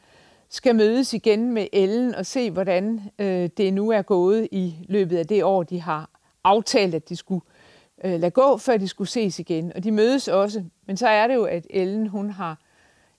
skal 0.50 0.76
mødes 0.76 1.14
igen 1.14 1.52
med 1.52 1.68
Ellen 1.74 2.16
og 2.16 2.26
se, 2.26 2.52
hvordan 2.52 3.02
øh, 3.20 3.50
det 3.58 3.74
nu 3.74 3.90
er 3.90 4.02
gået 4.02 4.48
i 4.52 4.86
løbet 4.90 5.18
af 5.18 5.28
det 5.28 5.44
år, 5.44 5.64
de 5.64 5.82
har 5.82 6.10
aftalt, 6.44 6.96
at 6.96 7.10
de 7.10 7.16
skulle 7.16 7.46
øh, 8.04 8.20
lade 8.20 8.32
gå, 8.32 8.58
før 8.58 8.78
de 8.78 8.88
skulle 8.88 9.08
ses 9.08 9.40
igen. 9.40 9.74
Og 9.76 9.84
de 9.84 9.92
mødes 9.92 10.28
også. 10.28 10.64
Men 10.86 10.98
så 10.98 11.08
er 11.08 11.28
det 11.28 11.36
jo, 11.36 11.44
at 11.44 11.68
Ellen, 11.70 12.08
hun 12.08 12.30
har, 12.30 12.60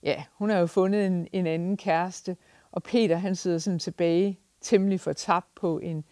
ja, 0.03 0.23
hun 0.33 0.51
har 0.51 0.59
jo 0.59 0.67
fundet 0.67 1.07
en, 1.07 1.29
en 1.33 1.47
anden 1.47 1.77
kæreste, 1.77 2.37
og 2.73 2.83
Peter, 2.83 3.17
han 3.17 3.37
sidder 3.37 3.59
sådan 3.59 3.79
tilbage, 3.79 4.39
temmelig 4.61 5.01
fortabt 5.01 5.55
på 5.55 5.79
en 5.79 6.05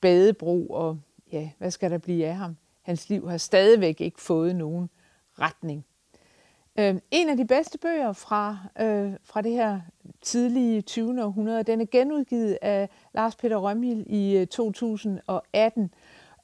badebro, 0.00 0.66
og 0.66 0.98
ja, 1.32 1.50
hvad 1.58 1.70
skal 1.70 1.90
der 1.90 1.98
blive 1.98 2.26
af 2.26 2.34
ham? 2.34 2.56
Hans 2.88 3.08
liv 3.08 3.28
har 3.28 3.38
stadigvæk 3.38 4.00
ikke 4.00 4.20
fået 4.20 4.56
nogen 4.56 4.90
retning. 5.40 5.84
Øhm, 6.78 7.00
en 7.10 7.28
af 7.28 7.36
de 7.36 7.46
bedste 7.46 7.78
bøger 7.78 8.12
fra, 8.12 8.58
øh, 8.80 9.12
fra 9.24 9.42
det 9.42 9.52
her 9.52 9.80
tidlige 10.20 10.82
20. 10.82 11.24
århundrede, 11.24 11.62
den 11.62 11.80
er 11.80 11.84
genudgivet 11.84 12.58
af 12.62 12.88
Lars 13.14 13.36
Peter 13.36 13.56
Rømhild 13.56 14.06
i 14.06 14.36
øh, 14.36 14.46
2018 14.46 15.90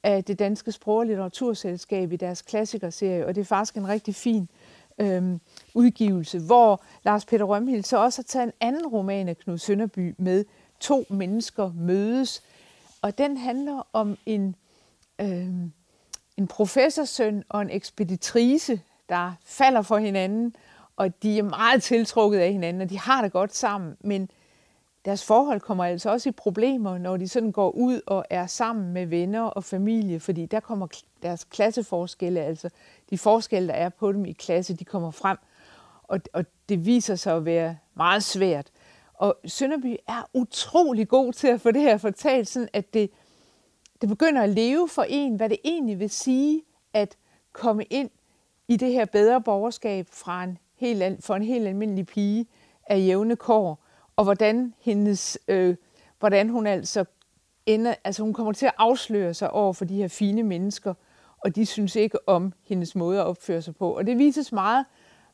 af 0.03 0.23
det 0.23 0.39
Danske 0.39 0.71
Sprog- 0.71 0.97
og 0.97 1.05
Litteraturselskab 1.05 2.11
i 2.11 2.15
deres 2.15 2.41
klassikerserie, 2.41 3.25
og 3.25 3.35
det 3.35 3.41
er 3.41 3.45
faktisk 3.45 3.77
en 3.77 3.87
rigtig 3.87 4.15
fin 4.15 4.49
øh, 4.97 5.39
udgivelse, 5.73 6.39
hvor 6.39 6.83
Lars 7.03 7.25
Peter 7.25 7.45
Rømhild 7.45 7.83
så 7.83 7.97
også 7.97 8.21
har 8.21 8.23
taget 8.23 8.45
en 8.45 8.53
anden 8.59 8.87
roman 8.87 9.27
af 9.27 9.37
Knud 9.37 9.57
Sønderby 9.57 10.15
med 10.17 10.45
To 10.79 11.05
mennesker 11.09 11.71
mødes, 11.75 12.43
og 13.01 13.17
den 13.17 13.37
handler 13.37 13.87
om 13.93 14.17
en 14.25 14.55
øh, 15.21 15.69
en 16.37 16.47
professorsøn 16.47 17.43
og 17.49 17.61
en 17.61 17.69
ekspeditrice, 17.69 18.81
der 19.09 19.33
falder 19.45 19.81
for 19.81 19.97
hinanden, 19.97 20.55
og 20.95 21.23
de 21.23 21.39
er 21.39 21.43
meget 21.43 21.83
tiltrukket 21.83 22.39
af 22.39 22.51
hinanden, 22.51 22.81
og 22.81 22.89
de 22.89 22.99
har 22.99 23.21
det 23.21 23.31
godt 23.31 23.55
sammen, 23.55 23.97
men 24.01 24.29
deres 25.05 25.25
forhold 25.25 25.59
kommer 25.59 25.85
altså 25.85 26.09
også 26.09 26.29
i 26.29 26.31
problemer, 26.31 26.97
når 26.97 27.17
de 27.17 27.27
sådan 27.27 27.51
går 27.51 27.71
ud 27.71 28.01
og 28.07 28.25
er 28.29 28.47
sammen 28.47 28.93
med 28.93 29.05
venner 29.05 29.41
og 29.41 29.63
familie, 29.63 30.19
fordi 30.19 30.45
der 30.45 30.59
kommer 30.59 30.87
deres 31.23 31.43
klasseforskelle, 31.43 32.41
altså 32.41 32.69
de 33.09 33.17
forskelle, 33.17 33.67
der 33.67 33.73
er 33.73 33.89
på 33.89 34.11
dem 34.11 34.25
i 34.25 34.31
klasse, 34.31 34.73
de 34.73 34.85
kommer 34.85 35.11
frem, 35.11 35.37
og, 36.03 36.19
og 36.33 36.45
det 36.69 36.85
viser 36.85 37.15
sig 37.15 37.35
at 37.35 37.45
være 37.45 37.77
meget 37.93 38.23
svært. 38.23 38.67
Og 39.13 39.37
Sønderby 39.45 39.95
er 40.07 40.29
utrolig 40.33 41.07
god 41.07 41.33
til 41.33 41.47
at 41.47 41.61
få 41.61 41.71
det 41.71 41.81
her 41.81 41.97
fortalt, 41.97 42.47
sådan 42.47 42.69
at 42.73 42.93
det, 42.93 43.09
det 44.01 44.09
begynder 44.09 44.41
at 44.41 44.49
leve 44.49 44.89
for 44.89 45.05
en, 45.09 45.35
hvad 45.35 45.49
det 45.49 45.57
egentlig 45.63 45.99
vil 45.99 46.09
sige 46.09 46.63
at 46.93 47.17
komme 47.51 47.83
ind 47.83 48.09
i 48.67 48.77
det 48.77 48.91
her 48.91 49.05
bedre 49.05 49.41
borgerskab 49.41 50.07
fra 50.11 50.43
en 50.43 50.57
helt, 50.75 51.25
for 51.25 51.35
en 51.35 51.43
helt 51.43 51.67
almindelig 51.67 52.05
pige 52.05 52.47
af 52.89 52.97
jævne 52.97 53.35
kår, 53.35 53.85
og 54.15 54.23
hvordan, 54.23 54.73
hendes, 54.79 55.37
øh, 55.47 55.75
hvordan 56.19 56.49
hun 56.49 56.67
altså 56.67 57.05
ender, 57.65 57.95
altså 58.03 58.23
hun 58.23 58.33
kommer 58.33 58.51
til 58.51 58.65
at 58.65 58.73
afsløre 58.77 59.33
sig 59.33 59.51
over 59.51 59.73
for 59.73 59.85
de 59.85 59.95
her 59.95 60.07
fine 60.07 60.43
mennesker, 60.43 60.93
og 61.37 61.55
de 61.55 61.65
synes 61.65 61.95
ikke 61.95 62.29
om 62.29 62.53
hendes 62.63 62.95
måde 62.95 63.19
at 63.19 63.25
opføre 63.25 63.61
sig 63.61 63.75
på. 63.75 63.91
Og 63.97 64.07
det 64.07 64.17
vises 64.17 64.51
meget, 64.51 64.85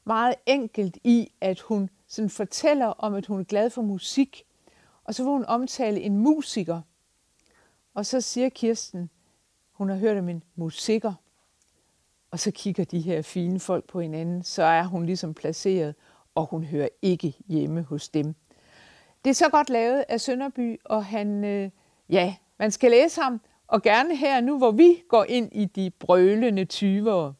meget 0.06 0.36
enkelt 0.45 0.97
i, 1.04 1.32
at 1.41 1.60
hun 1.60 1.89
sådan 2.08 2.30
fortæller 2.30 2.86
om, 2.86 3.13
at 3.13 3.26
hun 3.26 3.39
er 3.39 3.43
glad 3.43 3.69
for 3.69 3.82
musik, 3.82 4.43
og 5.04 5.15
så 5.15 5.24
vil 5.24 5.32
hun 5.32 5.45
omtale 5.45 6.02
en 6.02 6.17
musiker, 6.17 6.82
og 7.93 8.06
så 8.06 8.21
siger 8.21 8.49
Kirsten, 8.49 9.10
hun 9.71 9.89
har 9.89 9.95
hørt 9.95 10.17
om 10.17 10.30
en 10.30 10.43
musiker, 10.56 11.13
og 12.32 12.39
så 12.39 12.51
kigger 12.51 12.84
de 12.84 12.99
her 12.99 13.21
fine 13.21 13.60
folk 13.60 13.88
på 13.88 14.01
hinanden, 14.01 14.43
så 14.43 14.63
er 14.63 14.84
hun 14.84 15.06
ligesom 15.06 15.34
placeret, 15.34 15.95
og 16.36 16.45
hun 16.45 16.63
hører 16.63 16.89
ikke 17.01 17.36
hjemme 17.47 17.82
hos 17.82 18.10
dem. 18.10 18.36
Det 19.23 19.30
er 19.30 19.34
så 19.34 19.49
godt 19.49 19.69
lavet 19.69 20.06
af 20.10 20.21
Sønderby, 20.21 20.80
og 20.86 21.06
han, 21.06 21.43
øh, 21.43 21.69
ja, 22.10 22.36
man 22.60 22.71
skal 22.71 22.91
læse 22.91 23.21
ham, 23.21 23.41
og 23.67 23.82
gerne 23.82 24.15
her 24.15 24.41
nu, 24.41 24.58
hvor 24.58 24.71
vi 24.71 25.04
går 25.10 25.25
ind 25.30 25.49
i 25.51 25.65
de 25.65 25.89
brølende 25.89 26.67
20'ere. 26.73 27.34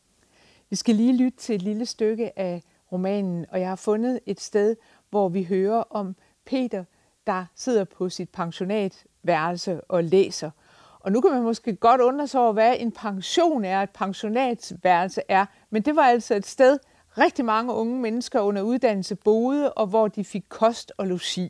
Vi 0.70 0.76
skal 0.76 0.96
lige 0.96 1.18
lytte 1.18 1.38
til 1.38 1.56
et 1.56 1.62
lille 1.62 1.86
stykke 1.86 2.40
af 2.40 2.64
romanen, 2.92 3.46
og 3.50 3.60
jeg 3.60 3.70
har 3.70 3.76
fundet 3.76 4.20
et 4.26 4.40
sted, 4.40 4.76
hvor 5.10 5.30
vi 5.30 5.44
hører 5.44 5.84
om 5.90 6.16
Peter, 6.46 6.84
der 7.28 7.46
sidder 7.56 7.84
på 7.84 8.10
sit 8.10 8.30
pensionat 8.30 9.06
værelse 9.24 9.82
og 9.82 10.04
læser. 10.04 10.52
Og 11.00 11.12
nu 11.12 11.22
kan 11.22 11.32
man 11.32 11.44
måske 11.44 11.76
godt 11.76 12.02
undre 12.02 12.28
sig 12.28 12.42
over, 12.42 12.54
hvad 12.54 12.76
en 12.80 12.92
pension 12.92 13.66
er, 13.66 13.82
et 13.82 13.90
pensionatsværelse 13.90 15.22
er, 15.30 15.46
men 15.70 15.82
det 15.82 15.96
var 15.96 16.02
altså 16.02 16.36
et 16.36 16.46
sted, 16.46 16.78
rigtig 17.18 17.46
mange 17.46 17.74
unge 17.74 18.00
mennesker 18.00 18.40
under 18.40 18.62
uddannelse 18.62 19.16
boede, 19.16 19.74
og 19.74 19.88
hvor 19.88 20.08
de 20.08 20.24
fik 20.24 20.44
kost 20.50 20.92
og 20.98 21.08
logi. 21.08 21.50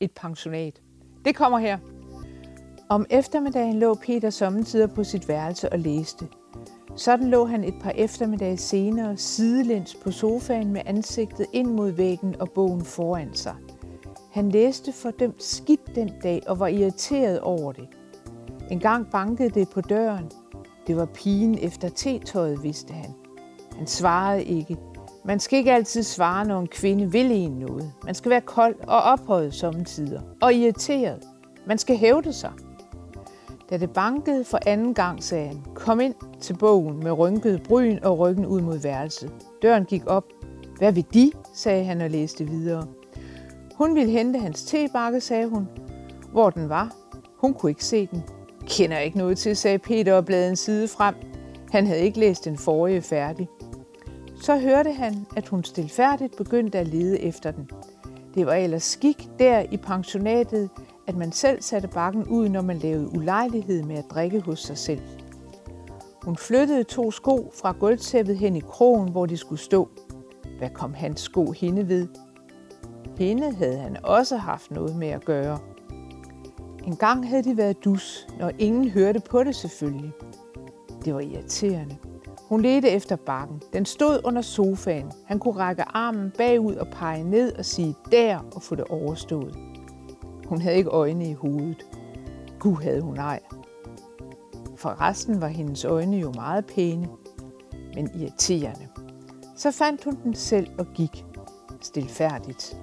Et 0.00 0.12
pensionat. 0.12 0.80
Det 1.24 1.36
kommer 1.36 1.58
her. 1.58 1.78
Om 2.88 3.06
eftermiddagen 3.10 3.78
lå 3.78 3.94
Peter 3.94 4.30
sommetider 4.30 4.86
på 4.86 5.04
sit 5.04 5.28
værelse 5.28 5.72
og 5.72 5.78
læste. 5.78 6.28
Sådan 6.96 7.30
lå 7.30 7.44
han 7.44 7.64
et 7.64 7.74
par 7.82 7.90
eftermiddage 7.90 8.56
senere 8.56 9.16
sidelæns 9.16 9.94
på 9.94 10.10
sofaen 10.10 10.72
med 10.72 10.82
ansigtet 10.86 11.46
ind 11.52 11.70
mod 11.70 11.90
væggen 11.90 12.40
og 12.40 12.50
bogen 12.50 12.84
foran 12.84 13.34
sig. 13.34 13.54
Han 14.30 14.48
læste 14.48 14.92
for 14.92 15.10
dem 15.10 15.34
skidt 15.38 15.94
den 15.94 16.10
dag 16.22 16.42
og 16.46 16.60
var 16.60 16.66
irriteret 16.66 17.40
over 17.40 17.72
det. 17.72 17.88
En 18.70 18.80
gang 18.80 19.10
bankede 19.10 19.50
det 19.50 19.68
på 19.68 19.80
døren. 19.80 20.30
Det 20.86 20.96
var 20.96 21.04
pigen 21.04 21.58
efter 21.58 21.88
tetøjet, 21.88 22.62
vidste 22.62 22.92
han. 22.92 23.10
Han 23.76 23.86
svarede 23.86 24.44
ikke. 24.44 24.76
Man 25.24 25.40
skal 25.40 25.58
ikke 25.58 25.72
altid 25.72 26.02
svare, 26.02 26.44
når 26.44 26.60
en 26.60 26.66
kvinde 26.66 27.12
vil 27.12 27.32
en 27.32 27.50
noget. 27.50 27.92
Man 28.04 28.14
skal 28.14 28.30
være 28.30 28.40
kold 28.40 28.74
og 28.82 29.02
ophøjet 29.02 29.54
sommetider. 29.54 30.20
Og 30.42 30.54
irriteret. 30.54 31.24
Man 31.66 31.78
skal 31.78 31.96
hævde 31.96 32.32
sig. 32.32 32.52
Da 33.70 33.76
det 33.76 33.90
bankede 33.90 34.44
for 34.44 34.58
anden 34.66 34.94
gang, 34.94 35.22
sagde 35.22 35.46
han, 35.46 35.62
kom 35.74 36.00
ind 36.00 36.14
til 36.40 36.56
bogen 36.56 36.98
med 36.98 37.12
rynket 37.12 37.62
bryn 37.62 37.98
og 38.02 38.18
ryggen 38.18 38.46
ud 38.46 38.60
mod 38.60 38.78
værelset. 38.78 39.32
Døren 39.62 39.84
gik 39.84 40.02
op. 40.06 40.24
Hvad 40.78 40.92
vil 40.92 41.06
de? 41.14 41.32
sagde 41.54 41.84
han 41.84 42.00
og 42.00 42.10
læste 42.10 42.44
videre. 42.44 42.86
Hun 43.80 43.94
ville 43.94 44.10
hente 44.10 44.38
hans 44.38 44.62
tebakke, 44.62 45.20
sagde 45.20 45.46
hun. 45.46 45.68
Hvor 46.32 46.50
den 46.50 46.68
var? 46.68 46.94
Hun 47.36 47.54
kunne 47.54 47.70
ikke 47.70 47.84
se 47.84 48.06
den. 48.06 48.22
Kender 48.66 48.98
ikke 48.98 49.18
noget 49.18 49.38
til, 49.38 49.56
sagde 49.56 49.78
Peter 49.78 50.14
og 50.14 50.24
bladede 50.24 50.50
en 50.50 50.56
side 50.56 50.88
frem. 50.88 51.14
Han 51.70 51.86
havde 51.86 52.00
ikke 52.00 52.18
læst 52.18 52.44
den 52.44 52.58
forrige 52.58 53.02
færdig. 53.02 53.48
Så 54.42 54.58
hørte 54.58 54.92
han, 54.92 55.26
at 55.36 55.48
hun 55.48 55.64
stilfærdigt 55.64 56.36
begyndte 56.36 56.78
at 56.78 56.88
lede 56.88 57.20
efter 57.20 57.50
den. 57.50 57.70
Det 58.34 58.46
var 58.46 58.54
ellers 58.54 58.82
skik 58.82 59.28
der 59.38 59.64
i 59.70 59.76
pensionatet, 59.76 60.70
at 61.06 61.16
man 61.16 61.32
selv 61.32 61.62
satte 61.62 61.88
bakken 61.88 62.24
ud, 62.24 62.48
når 62.48 62.62
man 62.62 62.78
lavede 62.78 63.14
ulejlighed 63.14 63.82
med 63.82 63.96
at 63.96 64.10
drikke 64.10 64.40
hos 64.40 64.60
sig 64.60 64.78
selv. 64.78 65.02
Hun 66.22 66.36
flyttede 66.36 66.84
to 66.84 67.10
sko 67.10 67.52
fra 67.60 67.72
gulvtæppet 67.72 68.38
hen 68.38 68.56
i 68.56 68.60
krogen, 68.60 69.10
hvor 69.10 69.26
de 69.26 69.36
skulle 69.36 69.60
stå. 69.60 69.88
Hvad 70.58 70.70
kom 70.70 70.94
hans 70.94 71.20
sko 71.20 71.50
hende 71.50 71.88
ved? 71.88 72.08
Hende 73.20 73.54
havde 73.54 73.78
han 73.78 74.04
også 74.04 74.36
haft 74.36 74.70
noget 74.70 74.96
med 74.96 75.08
at 75.08 75.24
gøre. 75.24 75.58
En 76.86 76.96
gang 76.96 77.28
havde 77.28 77.42
de 77.42 77.56
været 77.56 77.84
dus, 77.84 78.26
når 78.38 78.52
ingen 78.58 78.90
hørte 78.90 79.20
på 79.20 79.44
det 79.44 79.54
selvfølgelig. 79.56 80.12
Det 81.04 81.14
var 81.14 81.20
irriterende. 81.20 81.96
Hun 82.48 82.62
ledte 82.62 82.88
efter 82.90 83.16
bakken. 83.16 83.62
Den 83.72 83.86
stod 83.86 84.20
under 84.24 84.42
sofaen. 84.42 85.12
Han 85.26 85.38
kunne 85.38 85.54
række 85.54 85.82
armen 85.82 86.32
bagud 86.38 86.74
og 86.74 86.86
pege 86.92 87.24
ned 87.24 87.52
og 87.52 87.64
sige 87.64 87.94
der 88.12 88.38
og 88.54 88.62
få 88.62 88.74
det 88.74 88.84
overstået. 88.84 89.56
Hun 90.46 90.60
havde 90.60 90.76
ikke 90.76 90.90
øjne 90.90 91.30
i 91.30 91.32
hovedet. 91.32 91.86
Gud 92.58 92.76
havde 92.76 93.00
hun 93.00 93.16
ej. 93.16 93.40
For 94.76 95.00
resten 95.00 95.40
var 95.40 95.48
hendes 95.48 95.84
øjne 95.84 96.16
jo 96.16 96.32
meget 96.34 96.66
pæne, 96.66 97.08
men 97.94 98.10
irriterende. 98.14 98.88
Så 99.56 99.70
fandt 99.70 100.04
hun 100.04 100.18
den 100.24 100.34
selv 100.34 100.68
og 100.78 100.86
gik 100.94 101.24
stilfærdigt. 101.80 102.76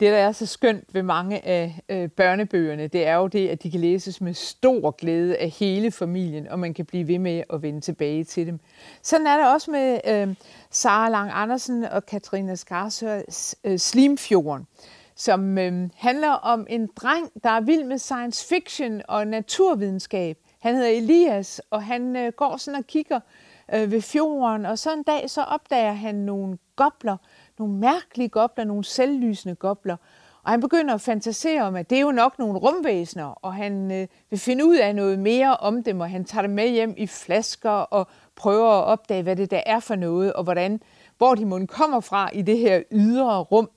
Det, 0.00 0.12
der 0.12 0.18
er 0.18 0.32
så 0.32 0.46
skønt 0.46 0.84
ved 0.94 1.02
mange 1.02 1.46
af 1.46 1.80
øh, 1.88 2.08
børnebøgerne, 2.08 2.86
det 2.86 3.06
er 3.06 3.14
jo 3.14 3.26
det, 3.26 3.48
at 3.48 3.62
de 3.62 3.70
kan 3.70 3.80
læses 3.80 4.20
med 4.20 4.34
stor 4.34 4.90
glæde 4.90 5.36
af 5.36 5.50
hele 5.50 5.90
familien, 5.90 6.48
og 6.48 6.58
man 6.58 6.74
kan 6.74 6.84
blive 6.84 7.08
ved 7.08 7.18
med 7.18 7.42
at 7.52 7.62
vende 7.62 7.80
tilbage 7.80 8.24
til 8.24 8.46
dem. 8.46 8.60
Sådan 9.02 9.26
er 9.26 9.36
det 9.36 9.52
også 9.52 9.70
med 9.70 10.00
øh, 10.06 10.34
Sara 10.70 11.08
Lang 11.08 11.30
Andersen 11.34 11.84
og 11.84 12.06
Katrine 12.06 12.56
Skarsørs 12.56 13.54
øh, 13.64 13.78
Slimfjorden, 13.78 14.66
som 15.14 15.58
øh, 15.58 15.90
handler 15.96 16.30
om 16.30 16.66
en 16.68 16.88
dreng, 16.96 17.30
der 17.42 17.50
er 17.50 17.60
vild 17.60 17.84
med 17.84 17.98
science 17.98 18.46
fiction 18.48 19.02
og 19.08 19.26
naturvidenskab. 19.26 20.38
Han 20.60 20.74
hedder 20.74 20.90
Elias, 20.90 21.60
og 21.70 21.82
han 21.82 22.16
øh, 22.16 22.32
går 22.32 22.56
sådan 22.56 22.78
og 22.78 22.86
kigger 22.86 23.16
øh, 23.16 23.45
Øh, 23.74 23.90
ved 23.90 24.00
fjorden, 24.00 24.66
og 24.66 24.78
så 24.78 24.92
en 24.92 25.02
dag 25.02 25.30
så 25.30 25.42
opdager 25.42 25.92
han 25.92 26.14
nogle 26.14 26.58
gobler, 26.76 27.16
nogle 27.58 27.74
mærkelige 27.74 28.28
gobler, 28.28 28.64
nogle 28.64 28.84
selvlysende 28.84 29.54
gobler. 29.54 29.96
Og 30.42 30.50
han 30.52 30.60
begynder 30.60 30.94
at 30.94 31.00
fantasere 31.00 31.62
om, 31.62 31.76
at 31.76 31.90
det 31.90 31.96
er 31.98 32.02
jo 32.02 32.10
nok 32.10 32.38
nogle 32.38 32.58
rumvæsener, 32.58 33.24
og 33.24 33.54
han 33.54 33.92
øh, 33.92 34.08
vil 34.30 34.38
finde 34.38 34.66
ud 34.66 34.76
af 34.76 34.94
noget 34.94 35.18
mere 35.18 35.56
om 35.56 35.82
dem, 35.82 36.00
og 36.00 36.10
han 36.10 36.24
tager 36.24 36.42
dem 36.42 36.50
med 36.50 36.68
hjem 36.68 36.94
i 36.96 37.06
flasker 37.06 37.70
og 37.70 38.08
prøver 38.36 38.70
at 38.70 38.84
opdage, 38.84 39.22
hvad 39.22 39.36
det 39.36 39.50
der 39.50 39.62
er 39.66 39.80
for 39.80 39.94
noget, 39.94 40.32
og 40.32 40.44
hvordan, 40.44 40.80
hvor 41.18 41.34
de 41.34 41.44
må 41.44 41.66
kommer 41.66 42.00
fra 42.00 42.30
i 42.32 42.42
det 42.42 42.58
her 42.58 42.82
ydre 42.92 43.38
rum. 43.38 43.70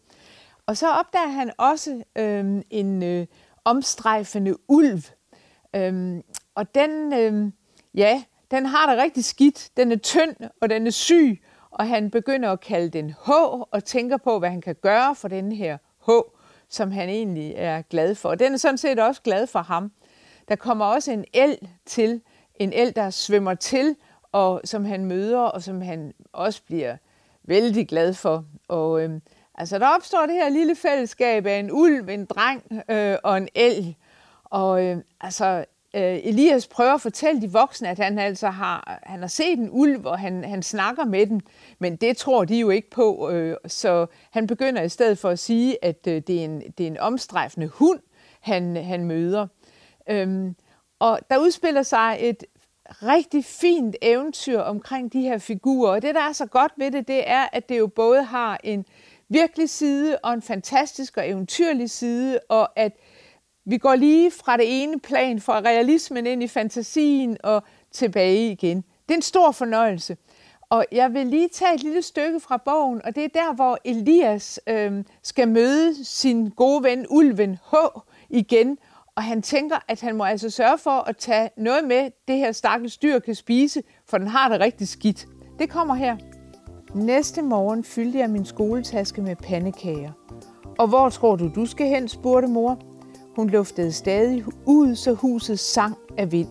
Og 0.65 0.77
så 0.77 0.89
opdager 0.89 1.27
han 1.27 1.51
også 1.57 2.03
øh, 2.15 2.61
en 2.69 3.03
øh, 3.03 3.27
omstrejfende 3.65 4.55
ulv. 4.69 5.01
øh, 5.75 6.21
og 6.55 6.75
den, 6.75 7.13
øh, 7.13 7.51
ja, 7.93 8.23
den 8.51 8.65
har 8.65 8.89
det 8.89 9.03
rigtig 9.03 9.25
skidt. 9.25 9.69
Den 9.77 9.91
er 9.91 9.97
tynd, 9.97 10.35
og 10.61 10.69
den 10.69 10.87
er 10.87 10.91
syg, 10.91 11.41
og 11.71 11.87
han 11.87 12.11
begynder 12.11 12.51
at 12.51 12.59
kalde 12.59 12.89
den 12.89 13.09
H 13.25 13.29
og 13.71 13.83
tænker 13.85 14.17
på, 14.17 14.39
hvad 14.39 14.49
han 14.49 14.61
kan 14.61 14.75
gøre 14.75 15.15
for 15.15 15.27
den 15.27 15.51
her 15.51 15.77
H, 16.07 16.09
som 16.69 16.91
han 16.91 17.09
egentlig 17.09 17.53
er 17.55 17.81
glad 17.81 18.15
for. 18.15 18.29
Og 18.29 18.39
den 18.39 18.53
er 18.53 18.57
sådan 18.57 18.77
set 18.77 18.99
også 18.99 19.21
glad 19.21 19.47
for 19.47 19.59
ham. 19.59 19.91
Der 20.47 20.55
kommer 20.55 20.85
også 20.85 21.11
en 21.11 21.25
el 21.33 21.57
til, 21.85 22.21
en 22.55 22.73
el, 22.73 22.95
der 22.95 23.09
svømmer 23.09 23.53
til, 23.53 23.95
og 24.31 24.61
som 24.63 24.85
han 24.85 25.05
møder, 25.05 25.39
og 25.39 25.63
som 25.63 25.81
han 25.81 26.13
også 26.33 26.61
bliver 26.65 26.97
vældig 27.43 27.87
glad 27.87 28.13
for. 28.13 28.45
Og 28.67 29.03
øh, 29.03 29.21
altså, 29.55 29.79
der 29.79 29.87
opstår 29.87 30.25
det 30.25 30.35
her 30.35 30.49
lille 30.49 30.75
fællesskab 30.75 31.45
af 31.45 31.59
en 31.59 31.71
ulv, 31.71 32.09
en 32.09 32.25
dreng 32.25 32.63
øh, 32.89 33.17
og 33.23 33.37
en 33.37 33.47
el. 33.55 33.95
Og 34.43 34.85
øh, 34.85 34.97
altså, 35.21 35.65
øh, 35.95 36.19
Elias 36.23 36.67
prøver 36.67 36.93
at 36.93 37.01
fortælle 37.01 37.41
de 37.41 37.51
voksne, 37.51 37.89
at 37.89 37.97
han 37.97 38.19
altså 38.19 38.49
har, 38.49 38.99
han 39.03 39.19
har 39.19 39.27
set 39.27 39.59
en 39.59 39.69
ulv, 39.71 40.05
og 40.05 40.19
han, 40.19 40.43
han 40.43 40.63
snakker 40.63 41.05
med 41.05 41.27
den, 41.27 41.41
men 41.79 41.95
det 41.95 42.17
tror 42.17 42.45
de 42.45 42.59
jo 42.59 42.69
ikke 42.69 42.89
på, 42.89 43.29
øh, 43.29 43.57
så 43.67 44.05
han 44.31 44.47
begynder 44.47 44.81
i 44.81 44.89
stedet 44.89 45.17
for 45.17 45.29
at 45.29 45.39
sige, 45.39 45.85
at 45.85 46.07
øh, 46.07 46.21
det, 46.27 46.39
er 46.39 46.45
en, 46.45 46.61
det 46.77 46.83
er 46.83 46.87
en 46.87 46.99
omstrejfende 46.99 47.67
hund, 47.67 47.99
han, 48.39 48.75
han 48.75 49.05
møder. 49.05 49.47
Øhm, 50.09 50.55
og 50.99 51.19
der 51.29 51.37
udspiller 51.37 51.83
sig 51.83 52.17
et 52.19 52.43
rigtig 53.03 53.45
fint 53.45 53.95
eventyr 54.01 54.59
omkring 54.59 55.13
de 55.13 55.21
her 55.21 55.37
figurer. 55.37 55.91
Og 55.91 56.01
det, 56.01 56.15
der 56.15 56.21
er 56.21 56.31
så 56.31 56.45
godt 56.45 56.71
ved 56.77 56.91
det, 56.91 57.07
det 57.07 57.29
er, 57.29 57.47
at 57.53 57.69
det 57.69 57.77
jo 57.77 57.87
både 57.87 58.23
har 58.23 58.59
en 58.63 58.85
virkelig 59.29 59.69
side 59.69 60.17
og 60.23 60.33
en 60.33 60.41
fantastisk 60.41 61.17
og 61.17 61.29
eventyrlig 61.29 61.89
side, 61.89 62.39
og 62.49 62.79
at 62.79 62.91
vi 63.65 63.77
går 63.77 63.95
lige 63.95 64.31
fra 64.31 64.57
det 64.57 64.83
ene 64.83 64.99
plan, 64.99 65.41
fra 65.41 65.59
realismen 65.59 66.27
ind 66.27 66.43
i 66.43 66.47
fantasien 66.47 67.37
og 67.43 67.63
tilbage 67.91 68.51
igen. 68.51 68.77
Det 68.77 69.13
er 69.13 69.15
en 69.15 69.21
stor 69.21 69.51
fornøjelse. 69.51 70.17
Og 70.69 70.85
jeg 70.91 71.13
vil 71.13 71.27
lige 71.27 71.47
tage 71.47 71.73
et 71.73 71.83
lille 71.83 72.01
stykke 72.01 72.39
fra 72.39 72.57
bogen, 72.57 73.01
og 73.05 73.15
det 73.15 73.23
er 73.23 73.27
der, 73.27 73.53
hvor 73.53 73.77
Elias 73.85 74.59
øh, 74.67 75.03
skal 75.23 75.47
møde 75.47 76.05
sin 76.05 76.49
gode 76.49 76.83
ven 76.83 77.05
Ulven 77.09 77.57
H 77.71 77.75
igen, 78.29 78.77
og 79.15 79.23
han 79.23 79.41
tænker, 79.41 79.75
at 79.87 80.01
han 80.01 80.15
må 80.15 80.23
altså 80.23 80.49
sørge 80.49 80.77
for 80.77 81.09
at 81.09 81.17
tage 81.17 81.49
noget 81.57 81.83
med, 81.83 82.11
det 82.27 82.37
her 82.37 82.51
stakkels 82.51 82.97
dyr 82.97 83.19
kan 83.19 83.35
spise, 83.35 83.83
for 84.05 84.17
den 84.17 84.27
har 84.27 84.49
det 84.49 84.59
rigtig 84.59 84.87
skidt. 84.87 85.27
Det 85.59 85.69
kommer 85.69 85.95
her. 85.95 86.17
Næste 86.95 87.41
morgen 87.41 87.83
fyldte 87.83 88.19
jeg 88.19 88.29
min 88.29 88.45
skoletaske 88.45 89.21
med 89.21 89.35
pandekager. 89.35 90.11
Og 90.79 90.87
hvor 90.87 91.09
tror 91.09 91.35
du, 91.35 91.51
du 91.55 91.65
skal 91.65 91.87
hen, 91.87 92.07
spurgte 92.07 92.47
mor. 92.47 92.88
Hun 93.39 93.49
luftede 93.49 93.91
stadig 93.91 94.45
ud, 94.65 94.95
så 94.95 95.13
huset 95.13 95.59
sang 95.59 95.95
af 96.17 96.31
vind. 96.31 96.47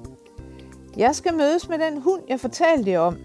Jeg 0.97 1.15
skal 1.15 1.35
mødes 1.37 1.69
med 1.69 1.79
den 1.79 2.01
hund, 2.01 2.23
jeg 2.29 2.41
fortalte 2.41 2.91
jer 2.91 3.01
om. 3.01 3.17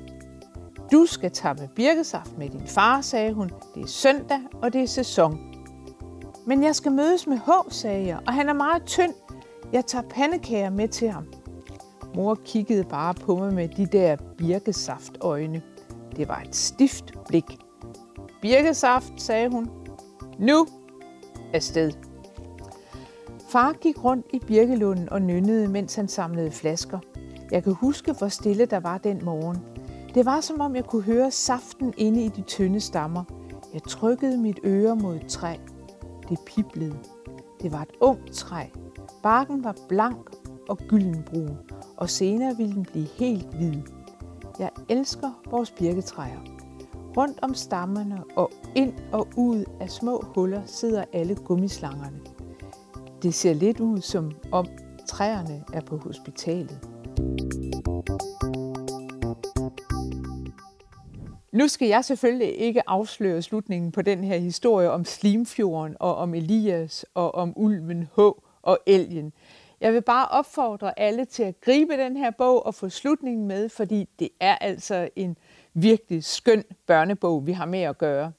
Du 0.91 1.05
skal 1.05 1.31
tappe 1.31 1.69
birkesaft 1.75 2.37
med 2.37 2.49
din 2.49 2.67
far, 2.67 3.01
sagde 3.01 3.33
hun. 3.33 3.51
Det 3.75 3.83
er 3.83 3.87
søndag, 3.87 4.39
og 4.53 4.73
det 4.73 4.83
er 4.83 4.87
sæson. 4.87 5.39
Men 6.45 6.63
jeg 6.63 6.75
skal 6.75 6.91
mødes 6.91 7.27
med 7.27 7.37
H, 7.37 7.49
sagde 7.69 8.07
jeg, 8.07 8.19
og 8.27 8.33
han 8.33 8.49
er 8.49 8.53
meget 8.53 8.83
tynd. 8.85 9.13
Jeg 9.73 9.85
tager 9.85 10.03
pandekager 10.09 10.69
med 10.69 10.87
til 10.87 11.09
ham. 11.09 11.25
Mor 12.15 12.35
kiggede 12.45 12.83
bare 12.83 13.13
på 13.13 13.35
mig 13.35 13.53
med 13.53 13.67
de 13.67 13.85
der 13.85 14.15
birkesaftøjne. 14.37 15.61
Det 16.15 16.27
var 16.27 16.41
et 16.47 16.55
stift 16.55 17.13
blik. 17.27 17.57
Birkesaft, 18.41 19.13
sagde 19.17 19.49
hun. 19.49 19.69
Nu 20.39 20.67
afsted. 21.53 22.12
Far 23.53 23.73
gik 23.73 24.03
rundt 24.03 24.25
i 24.33 24.39
birkelunden 24.39 25.09
og 25.09 25.21
nynnede, 25.21 25.67
mens 25.67 25.95
han 25.95 26.07
samlede 26.07 26.51
flasker. 26.51 26.99
Jeg 27.51 27.63
kan 27.63 27.73
huske, 27.73 28.13
hvor 28.13 28.27
stille 28.27 28.65
der 28.65 28.79
var 28.79 28.97
den 28.97 29.25
morgen. 29.25 29.57
Det 30.13 30.25
var 30.25 30.41
som 30.41 30.61
om 30.61 30.75
jeg 30.75 30.85
kunne 30.85 31.01
høre 31.01 31.31
saften 31.31 31.93
inde 31.97 32.25
i 32.25 32.29
de 32.29 32.41
tynde 32.41 32.79
stammer. 32.79 33.23
Jeg 33.73 33.83
trykkede 33.83 34.37
mit 34.37 34.59
øre 34.63 34.95
mod 34.95 35.15
et 35.15 35.27
træ. 35.27 35.55
Det 36.29 36.39
piblede. 36.45 36.99
Det 37.61 37.71
var 37.71 37.81
et 37.81 37.91
ungt 38.01 38.33
træ. 38.33 38.65
Barken 39.23 39.63
var 39.63 39.75
blank 39.89 40.35
og 40.69 40.77
gyldenbrun, 40.77 41.57
og 41.97 42.09
senere 42.09 42.57
ville 42.57 42.73
den 42.73 42.85
blive 42.85 43.07
helt 43.17 43.53
hvid. 43.53 43.81
Jeg 44.59 44.69
elsker 44.89 45.31
vores 45.51 45.71
birketræer. 45.71 46.39
Rundt 47.17 47.39
om 47.41 47.53
stammerne 47.53 48.23
og 48.35 48.51
ind 48.75 48.93
og 49.11 49.27
ud 49.37 49.65
af 49.79 49.89
små 49.89 50.23
huller 50.35 50.61
sidder 50.65 51.03
alle 51.13 51.35
gummislangerne. 51.35 52.32
Det 53.23 53.33
ser 53.33 53.53
lidt 53.53 53.79
ud 53.79 54.01
som 54.01 54.31
om 54.51 54.67
træerne 55.07 55.63
er 55.73 55.81
på 55.81 55.97
hospitalet. 55.97 56.79
Nu 61.51 61.67
skal 61.67 61.87
jeg 61.87 62.05
selvfølgelig 62.05 62.57
ikke 62.57 62.89
afsløre 62.89 63.41
slutningen 63.41 63.91
på 63.91 64.01
den 64.01 64.23
her 64.23 64.37
historie 64.37 64.91
om 64.91 65.05
Slimfjorden 65.05 65.95
og 65.99 66.15
om 66.15 66.33
Elias 66.33 67.05
og 67.13 67.35
om 67.35 67.53
ulven 67.55 68.09
H 68.15 68.19
og 68.61 68.79
elgen. 68.87 69.33
Jeg 69.81 69.93
vil 69.93 70.01
bare 70.01 70.27
opfordre 70.27 70.99
alle 70.99 71.25
til 71.25 71.43
at 71.43 71.61
gribe 71.61 71.93
den 71.93 72.17
her 72.17 72.31
bog 72.31 72.65
og 72.65 72.75
få 72.75 72.89
slutningen 72.89 73.47
med, 73.47 73.69
fordi 73.69 74.09
det 74.19 74.29
er 74.39 74.55
altså 74.55 75.09
en 75.15 75.37
virkelig 75.73 76.23
skøn 76.23 76.63
børnebog, 76.87 77.47
vi 77.47 77.51
har 77.51 77.65
med 77.65 77.81
at 77.81 77.97
gøre. 77.97 78.31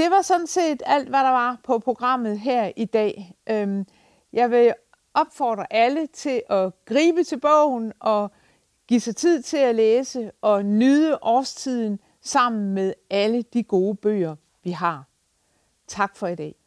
Det 0.00 0.10
var 0.10 0.22
sådan 0.22 0.46
set 0.46 0.82
alt, 0.86 1.08
hvad 1.08 1.20
der 1.20 1.30
var 1.30 1.60
på 1.64 1.78
programmet 1.78 2.38
her 2.38 2.72
i 2.76 2.84
dag. 2.84 3.36
Øhm, 3.50 3.86
jeg 4.32 4.50
vil 4.50 4.72
opfordre 5.14 5.72
alle 5.72 6.06
til 6.06 6.42
at 6.50 6.72
gribe 6.84 7.24
til 7.24 7.40
bogen 7.40 7.92
og 8.00 8.30
give 8.88 9.00
sig 9.00 9.16
tid 9.16 9.42
til 9.42 9.56
at 9.56 9.74
læse 9.74 10.32
og 10.40 10.64
nyde 10.64 11.18
årstiden 11.22 11.98
sammen 12.20 12.74
med 12.74 12.94
alle 13.10 13.42
de 13.42 13.62
gode 13.62 13.94
bøger, 13.94 14.36
vi 14.62 14.70
har. 14.70 15.04
Tak 15.88 16.16
for 16.16 16.26
i 16.26 16.34
dag. 16.34 16.59